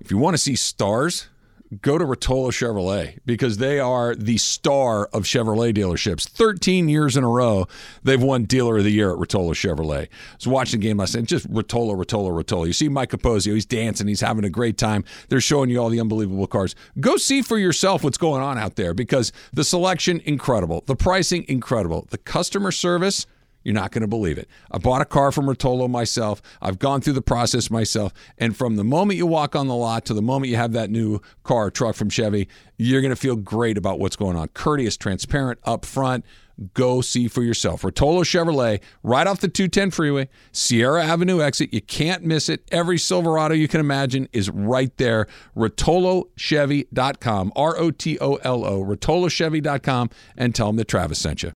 [0.00, 1.28] If you want to see stars,
[1.80, 6.28] go to Rotolo Chevrolet because they are the star of Chevrolet dealerships.
[6.28, 7.66] 13 years in a row,
[8.02, 10.02] they've won Dealer of the Year at Rotolo Chevrolet.
[10.02, 12.66] I was watching the game last night, just Rotolo, Rotolo, Rotolo.
[12.66, 15.04] You see Mike Capozio, he's dancing, he's having a great time.
[15.28, 16.74] They're showing you all the unbelievable cars.
[16.98, 20.82] Go see for yourself what's going on out there because the selection, incredible.
[20.86, 22.06] The pricing, incredible.
[22.10, 23.26] The customer service,
[23.62, 24.48] you're not going to believe it.
[24.70, 26.40] I bought a car from Rotolo myself.
[26.60, 28.12] I've gone through the process myself.
[28.38, 30.90] And from the moment you walk on the lot to the moment you have that
[30.90, 34.48] new car or truck from Chevy, you're going to feel great about what's going on.
[34.48, 36.22] Courteous, transparent, upfront.
[36.74, 37.80] Go see for yourself.
[37.82, 41.72] Rotolo Chevrolet, right off the 210 freeway, Sierra Avenue exit.
[41.72, 42.68] You can't miss it.
[42.70, 45.26] Every Silverado you can imagine is right there.
[45.56, 51.52] RotoloChevy.com, R O T O L O, RotoloChevy.com, and tell them that Travis sent you.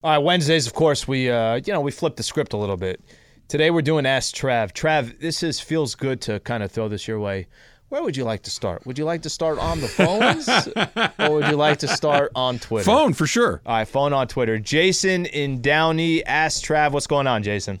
[0.00, 2.76] All right, Wednesdays, of course, we uh, you know we flipped the script a little
[2.76, 3.00] bit.
[3.48, 4.72] Today we're doing Ask Trav.
[4.72, 7.48] Trav, this is feels good to kind of throw this your way.
[7.88, 8.86] Where would you like to start?
[8.86, 10.48] Would you like to start on the phones,
[11.18, 12.84] or would you like to start on Twitter?
[12.84, 13.60] Phone for sure.
[13.66, 14.56] All right, phone on Twitter.
[14.60, 17.80] Jason in Downey Ask Trav, "What's going on, Jason?"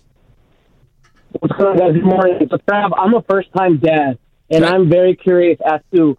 [1.38, 1.94] What's going on, guys?
[1.94, 2.48] Good morning.
[2.50, 4.18] So, Trav, I'm a first time dad,
[4.50, 6.18] and I'm very curious as to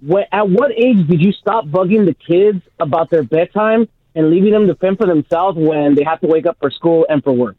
[0.00, 4.52] what, at what age did you stop bugging the kids about their bedtime and leaving
[4.52, 7.32] them to fend for themselves when they have to wake up for school and for
[7.32, 7.56] work?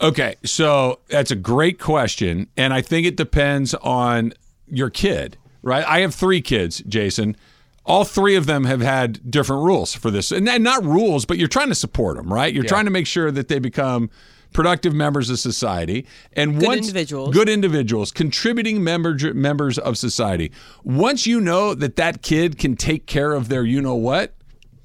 [0.00, 4.32] Okay, so that's a great question, and I think it depends on
[4.66, 5.84] your kid, right?
[5.86, 7.36] I have three kids, Jason.
[7.84, 11.36] All three of them have had different rules for this, and and not rules, but
[11.38, 12.52] you're trying to support them, right?
[12.52, 14.10] You're trying to make sure that they become
[14.52, 17.34] productive members of society and Good once individuals.
[17.34, 20.50] good individuals contributing member, members of society
[20.82, 24.34] once you know that that kid can take care of their you know what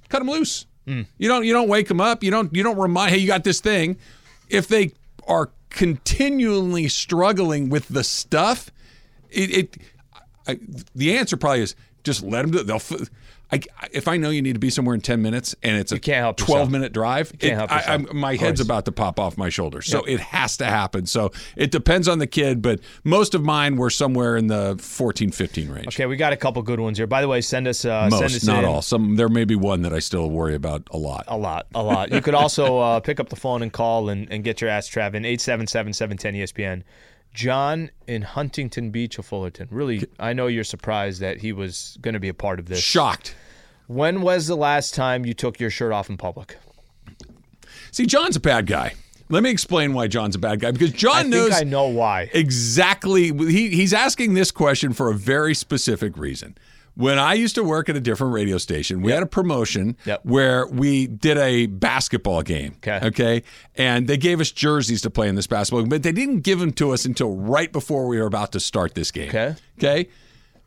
[0.09, 2.23] cut them loose you don't you don't wake them up.
[2.23, 3.97] You don't you don't remind hey you got this thing.
[4.49, 4.91] If they
[5.27, 8.71] are continually struggling with the stuff
[9.29, 9.77] it, it
[10.47, 10.59] I,
[10.93, 12.67] the answer probably is just let them do it.
[12.67, 12.81] They'll
[13.82, 15.95] I, if I know you need to be somewhere in 10 minutes and it's a
[15.95, 16.72] You can't help 12 yourself.
[16.72, 17.80] minute drive, can't it- help I.
[17.82, 19.86] I'm- my head's about to pop off my shoulders.
[19.88, 21.06] So it has to happen.
[21.06, 25.32] So it depends on the kid, but most of mine were somewhere in the 14,
[25.32, 25.88] 15 range.
[25.88, 27.08] Okay, we got a couple good ones here.
[27.08, 28.70] By the way, send us uh, send Most, us not in.
[28.70, 28.82] all.
[28.82, 31.26] Some there may be one that I still worry about a lot.
[31.28, 32.12] A lot, a lot.
[32.12, 34.89] You could also uh, pick up the phone and call and, and get your ass
[34.89, 36.84] Trav in 877-710-ESPN.
[37.34, 39.68] John in Huntington Beach of Fullerton.
[39.70, 42.80] Really, I know you're surprised that he was going to be a part of this.
[42.80, 43.36] Shocked.
[43.88, 46.57] When was the last time you took your shirt off in public?
[47.91, 48.93] See, John's a bad guy.
[49.29, 52.29] Let me explain why John's a bad guy because John I knows I know why.
[52.33, 53.31] exactly.
[53.36, 56.55] He, he's asking this question for a very specific reason.
[56.95, 60.21] When I used to work at a different radio station, we had a promotion Yep.
[60.23, 62.75] where we did a basketball game.
[62.77, 62.99] Okay.
[63.07, 63.43] Okay.
[63.75, 66.59] And they gave us jerseys to play in this basketball game, but they didn't give
[66.59, 69.27] them to us until right before we were about to start this game.
[69.29, 69.55] Okay.
[69.77, 70.07] Okay.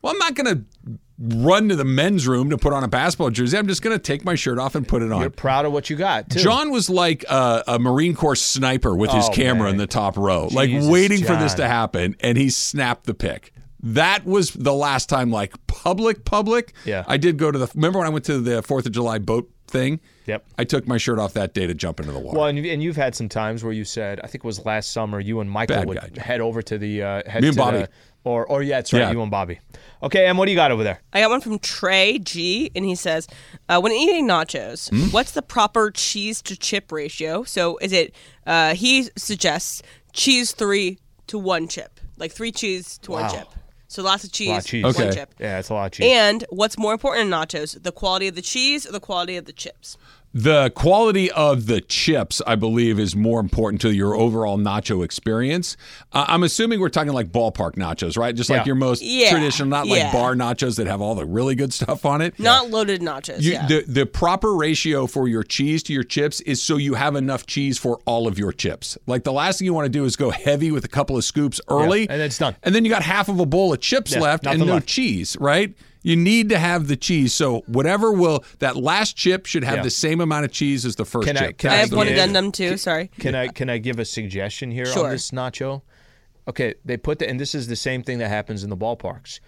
[0.02, 0.54] Well, I'm not going
[0.84, 3.58] to run to the men's room to put on a basketball jersey.
[3.58, 5.20] I'm just going to take my shirt off and put it on.
[5.20, 6.38] You're proud of what you got, too.
[6.38, 9.72] John was like a, a Marine Corps sniper with his Oh, camera man.
[9.72, 13.14] in the top row, like Jesus, waiting for this to happen, and he snapped the
[13.14, 13.52] pic.
[13.82, 16.72] That was the last time, like public, public.
[16.84, 17.04] Yeah.
[17.06, 17.70] I did go to the.
[17.74, 20.00] Remember when I went to the Fourth of July boat thing?
[20.26, 20.44] Yep.
[20.58, 22.38] I took my shirt off that day to jump into the water.
[22.38, 24.64] Well, and, you- and you've had some times where you said, I think it was
[24.66, 26.22] last summer, you and Michael Bad would guy.
[26.22, 27.78] head over to the uh, head Me and to Bobby.
[27.78, 27.88] the-
[28.24, 29.12] or or yeah, it's right, Yeah.
[29.12, 29.60] you and Bobby.
[30.02, 31.00] Okay, Em, what do you got over there?
[31.12, 33.26] I got one from Trey G, and he says,
[33.68, 35.10] uh, "When eating nachos, Hmm?
[35.12, 37.44] what's the proper cheese to chip ratio?
[37.44, 38.14] So is it?
[38.46, 40.98] Uh, he suggests cheese three
[41.28, 43.46] to one chip, like three cheese to one chip.
[43.90, 44.84] So lots of cheese, A lot of cheese.
[44.84, 45.10] one Okay.
[45.14, 45.34] chip.
[45.40, 46.12] Yeah, it's a lot of cheese.
[46.12, 49.46] And what's more important in nachos, the quality of the cheese or the quality of
[49.46, 49.96] the chips?
[50.34, 55.76] The quality of the chips, I believe, is more important to your overall nacho experience.
[56.12, 58.34] Uh, I'm assuming we're talking like ballpark nachos, right?
[58.36, 58.66] Just like Yeah.
[58.66, 60.12] your most Yeah, traditional, not like yeah.
[60.12, 62.38] bar nachos that have all the really good stuff on it.
[62.38, 63.40] Not loaded nachos.
[63.40, 63.66] You, yeah.
[63.66, 67.46] the the proper ratio for your cheese to your chips is so you have enough
[67.46, 68.98] cheese for all of your chips.
[69.06, 71.24] Like the last thing you want to do is go heavy with a couple of
[71.24, 72.54] scoops early, and it's done.
[72.62, 74.74] And then you got half of a bowl of chips Yeah, left and nothing no
[74.74, 74.86] left.
[74.86, 75.74] cheese, right?
[76.02, 77.34] You need to have the cheese.
[77.34, 79.82] So whatever will that last chip should have Yeah.
[79.82, 81.58] the same amount of cheese as the first Can I- chip.
[81.58, 82.76] can I I have one give- addendum too.
[82.76, 83.10] Sorry.
[83.18, 85.06] Can I can I give a suggestion here Sure.
[85.06, 85.82] on this nacho?
[86.46, 89.40] Okay, they put the and this is the same thing that happens in the ballparks.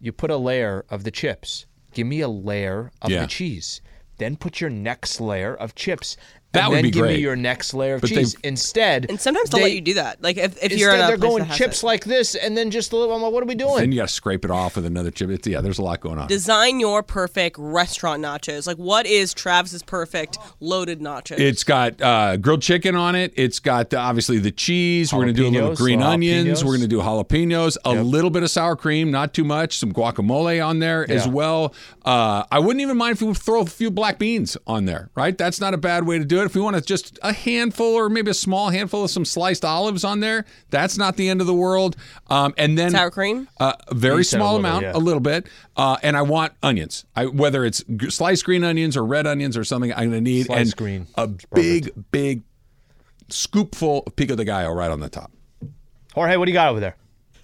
[0.00, 1.66] You put a layer of the chips.
[1.92, 3.22] Give me a layer of Yeah.
[3.22, 3.80] the cheese.
[4.18, 6.16] Then put your next layer of chips.
[6.52, 7.16] That and would then be give great.
[7.16, 8.34] me your next layer of But they- cheese.
[8.42, 10.22] Instead, And sometimes they'll they- let you do that.
[10.22, 11.86] Like if, if you're at a they're place going that has chips it.
[11.86, 13.14] like this, and then just a little.
[13.14, 13.76] I'm like, what are we doing?
[13.76, 15.28] then you got to scrape it off with another chip.
[15.28, 16.26] It's, yeah, there's a lot going on.
[16.28, 18.66] Design your perfect restaurant nachos.
[18.66, 21.38] Like what is Travis's perfect loaded nachos?
[21.38, 23.34] It's got uh, grilled chicken on it.
[23.36, 25.12] It's got uh, obviously the cheese.
[25.12, 26.64] We're going to do a little green little onions.
[26.64, 27.76] We're going to do jalapenos.
[27.84, 29.76] A little bit of sour cream, not too much.
[29.78, 31.74] Some guacamole on there as well.
[32.04, 35.10] Uh, I wouldn't even mind if we throw a few black beans on there.
[35.14, 36.47] Right, that's not a bad way to do it.
[36.48, 39.64] If we want to just a handful or maybe a small handful of some sliced
[39.64, 41.96] olives on there, that's not the end of the world.
[42.28, 43.48] Um, and then Sour cream?
[43.60, 44.92] uh, a very You said a small little, amount, yeah.
[44.96, 45.46] a little bit,
[45.76, 47.04] uh, and I want onions.
[47.14, 50.20] I, whether it's g- sliced green onions or red onions or something, I'm going to
[50.20, 51.06] need Sliced and green.
[51.16, 52.42] a big, big
[53.28, 55.30] scoopful of pico de gallo right on the top.
[56.14, 56.96] Jorge, what do you got over there?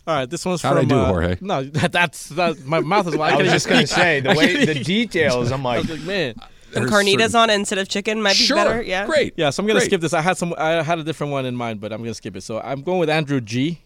[0.06, 0.88] All right, this one's How'd I from.
[0.88, 1.36] do, uh, Jorge?
[1.40, 3.34] No, that, that's that, my mouth is like.
[3.34, 5.50] I was just gonna say the way the details.
[5.50, 6.34] I'm I like, was like, man.
[6.74, 8.82] Some There's carnitas certain- on it instead of chicken might be Sure, better.
[8.82, 9.06] Yeah.
[9.06, 9.34] great.
[9.36, 9.86] Yeah, so I'm gonna Great.
[9.86, 10.12] skip this.
[10.12, 10.54] I had some.
[10.58, 12.42] I had a different one in mind, but I'm gonna skip it.
[12.42, 13.80] So I'm going with Andrew G.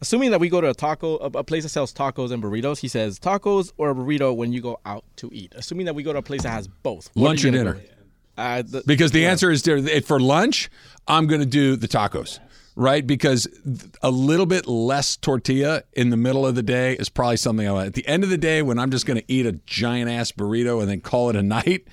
[0.00, 2.78] Assuming that we go to a taco, a, a place that sells tacos and burritos,
[2.80, 5.52] he says tacos or a burrito when you go out to eat.
[5.56, 7.08] Assuming that we go to a place that has both.
[7.14, 7.80] Lunch are or dinner?
[8.36, 10.68] Uh, the, Because the answer is there- for lunch,
[11.08, 12.38] I'm going to do the tacos,
[12.74, 13.06] right?
[13.06, 13.46] Because
[14.02, 17.72] a little bit less tortilla in the middle of the day is probably something I
[17.72, 17.86] want.
[17.86, 20.32] At the end of the day, when I'm just going to eat a giant ass
[20.32, 21.84] burrito and then call it a night,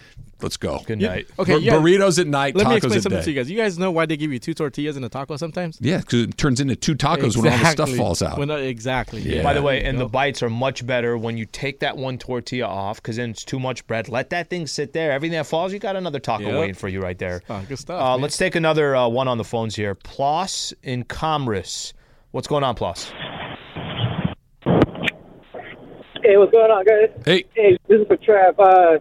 [0.44, 0.80] let's go.
[0.86, 1.28] good night.
[1.40, 1.74] okay, Bur- yeah.
[1.74, 3.26] burritos at night, Let me explain at something day.
[3.26, 3.50] to you guys.
[3.52, 5.78] You guys know why they give you two tortillas in a taco sometimes?
[5.82, 8.38] Yeah, because it turns into two tacos when all the stuff falls out.
[8.38, 9.22] When, uh, exactly.
[9.22, 9.44] Yeah.
[9.44, 12.68] By the way, and the bites are much better when you take that one tortilla
[12.68, 14.10] off because then it's too much bread.
[14.10, 15.12] Let that thing sit there.
[15.12, 16.60] Everything that falls, you got another taco Yep.
[16.60, 17.42] waiting for you right there.
[17.50, 18.02] Oh, good stuff.
[18.02, 19.96] Uh, let's take another uh, one on the phones here.
[19.96, 21.94] Ploss in Commerce.
[22.32, 23.12] What's going on, Ploss?
[26.24, 27.10] Hey, what's going on, guys?
[27.26, 28.54] hey, Hey, this is for Trav.
[28.60, 29.00] Uh,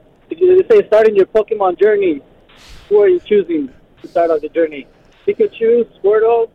[0.53, 2.20] you say starting your Pokemon journey.
[2.88, 3.70] Who are you choosing
[4.03, 4.86] to start off the journey?
[5.26, 6.51] Pikachu, Squirtle,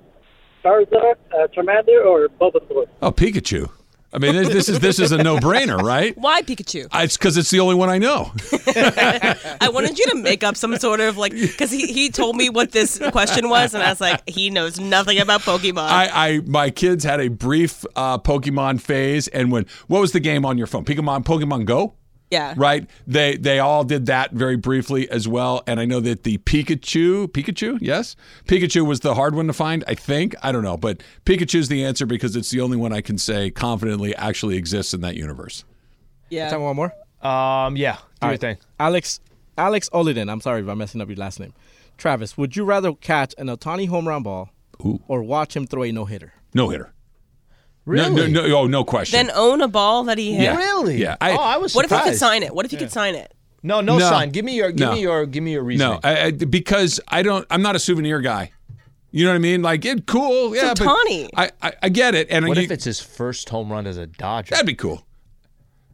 [0.64, 2.88] Charizard, uh, Charmander, or Bulbasaur?
[3.02, 3.70] oh Pikachu.
[4.14, 6.18] I mean, this, this is this is a no brainer, right?
[6.18, 6.88] Why Pikachu?
[6.92, 8.32] I- It's because it's the only one I know.
[8.76, 12.50] I wanted you to make up some sort of like because he, he told me
[12.50, 15.80] what this question was and I was like he knows nothing about Pokemon.
[15.90, 20.20] I, I my kids had a brief uh, Pokemon phase, and when what was the
[20.22, 20.86] game on your phone?
[20.86, 21.94] Pokemon Pokemon Go.
[22.32, 22.54] Yeah.
[22.58, 26.38] Right, they they all did that very briefly as well, and I know that the
[26.40, 28.16] Pikachu, Pikachu, yes,
[28.46, 29.84] Pikachu was the hard one to find.
[29.88, 33.02] I think I don't know, but Pikachu's the answer because it's the only one I
[33.02, 35.64] can say confidently actually exists in that universe.
[36.30, 36.50] Yeah.
[36.50, 36.94] Time one more.
[37.22, 38.40] Um, yeah, do All your right.
[38.42, 38.58] thing.
[38.80, 39.20] Alex
[39.58, 40.30] Alex Oliden.
[40.30, 41.54] I'm sorry if I'm messing up your last name.
[41.98, 44.50] Travis, would you rather catch an Ohtani home run ball
[44.84, 45.00] Ooh.
[45.08, 46.34] or watch him throw a no hitter?
[46.54, 46.92] No hitter.
[47.86, 48.32] Really?
[48.32, 49.18] No, no, no, oh, no question.
[49.28, 50.44] Then own a ball that he hit.
[50.44, 50.58] yeah.
[50.58, 50.98] Really?
[50.98, 51.18] Yeah.
[51.22, 52.54] I, oh, I was What if he could sign it?
[52.54, 53.32] What if he could sign it?
[53.62, 54.10] No, no, No.
[54.10, 54.30] sign.
[54.32, 54.94] Give me your, give No.
[54.94, 55.88] me your, give me your reason.
[55.90, 57.46] No, I, I, because I don't.
[57.50, 58.52] I'm not a souvenir guy.
[59.12, 59.62] You know what I mean?
[59.62, 60.56] Like it, cool.
[60.56, 61.30] Yeah, but Ohtani.
[61.36, 62.28] I, I, I get it.
[62.30, 64.52] And what you- if it's his first home run as a Dodger?
[64.52, 65.06] that'd be cool.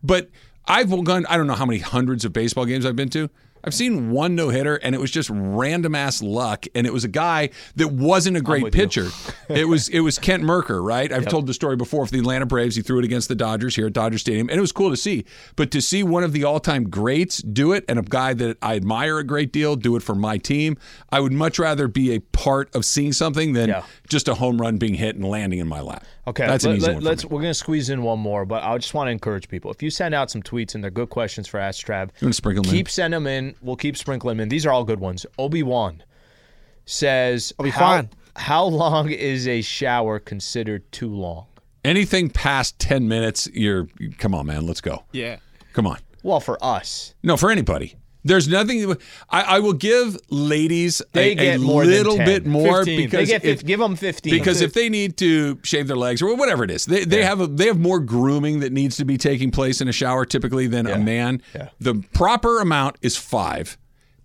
[0.04, 0.30] But
[0.66, 1.26] I've gone.
[1.28, 3.30] I don't know how many hundreds of baseball games I've been to.
[3.64, 6.66] I've seen one no hitter, and it was just random ass luck.
[6.74, 9.09] And it was a guy that wasn't a great pitcher.
[9.49, 11.12] it was it was Kent Mercker, right?
[11.12, 12.76] I've told the story before for the Atlanta Braves.
[12.76, 14.97] He threw it against the Dodgers here at Dodger Stadium, and it was cool to
[14.97, 15.26] see.
[15.55, 18.57] But to see one of the all time greats do it, and a guy that
[18.62, 20.78] I admire a great deal do it for my team,
[21.12, 23.84] I would much rather be a part of seeing something than Yeah.
[24.09, 26.03] just a home run being hit and landing in my lap.
[26.28, 27.03] Okay, that's an let- easy let- one.
[27.03, 27.26] Let's.
[27.26, 29.72] We're gonna squeeze in one more, but I just want to encourage people.
[29.72, 32.34] If you send out some tweets and they're good questions for Ask Trav, You wanna
[32.34, 32.70] sprinkle in?
[32.72, 33.51] keep sending them in.
[33.62, 34.49] We'll keep sprinkling them in.
[34.49, 35.26] These are all good ones.
[35.38, 36.04] Obi Wan
[36.86, 38.10] says, Obi-Wan.
[38.36, 41.45] How, how long is a shower considered too long?"
[41.84, 43.88] Anything past ten minutes, you're
[44.18, 44.68] come on, man.
[44.68, 45.04] Let's go.
[45.12, 45.38] Yeah.
[45.74, 45.97] Come on.
[46.24, 47.95] Well, for us, No, for anybody.
[48.24, 48.96] There's nothing.
[49.30, 52.26] I, I will give ladies They a, get a more little 10.
[52.26, 52.98] bit more 15.
[53.10, 54.32] Because They get if, give them 15.
[54.32, 57.42] because if they need to shave their legs or whatever it is, they, they have
[57.42, 60.68] a, they have more grooming that needs to be taking place in a shower typically
[60.68, 61.42] than a man.
[61.56, 61.70] Yeah.
[61.80, 63.78] The proper amount is five.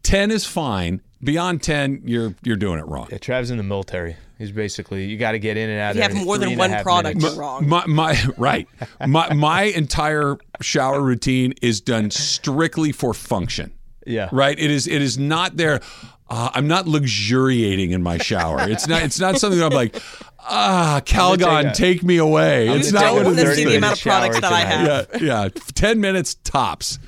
[0.03, 1.01] Ten is fine.
[1.25, 3.09] Beyond ten, you're you're doing it wrong.
[3.11, 4.17] Yeah, Trav's in the military.
[4.39, 5.91] He's basically you got to get in and out.
[5.93, 7.35] If you have more than three and a one product, minutes.
[7.35, 7.67] you're wrong.
[7.67, 8.69] My, my right,
[9.05, 13.73] my my entire shower routine is done strictly for function.
[14.07, 14.29] Yeah.
[14.33, 14.59] Right.
[14.59, 14.87] It is.
[14.87, 15.81] It is not there.
[16.29, 18.69] Uh, I'm not luxuriating in my shower.
[18.69, 19.03] It's not.
[19.03, 20.01] It's not something that I'm like,
[20.41, 22.69] ah, Calgon, take a- take me away.
[22.69, 23.57] I'm It's gonna not take what a it want to is.
[23.57, 25.09] see the amount of products that I have.
[25.21, 25.49] Yeah, yeah.
[25.75, 26.99] Ten minutes tops.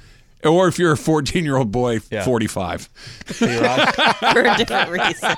[0.45, 2.25] Or if you're a 14 year old boy, Yeah.
[2.25, 2.89] 45.
[3.27, 5.37] Hey, for a different reason.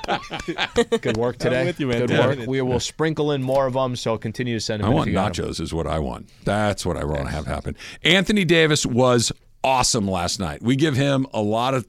[1.00, 1.64] Good work today.
[1.64, 2.00] with you, man.
[2.00, 2.26] Good Yeah.
[2.26, 2.38] work.
[2.46, 4.88] We will sprinkle in more of them, so continue to send them.
[4.88, 5.46] I in want if you got 'em.
[5.46, 6.28] nachos, is what I want.
[6.44, 7.76] That's what I want to have happen.
[8.02, 9.32] Anthony Davis was
[9.62, 10.62] awesome last night.
[10.62, 11.86] We give him a lot of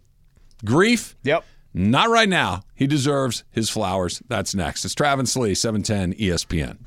[0.66, 1.16] grief.
[1.24, 1.44] Yep.
[1.74, 2.64] Not right now.
[2.76, 4.22] He deserves his flowers.
[4.28, 4.84] That's next.
[4.84, 6.80] It's Travis Lee, 710 ESPN.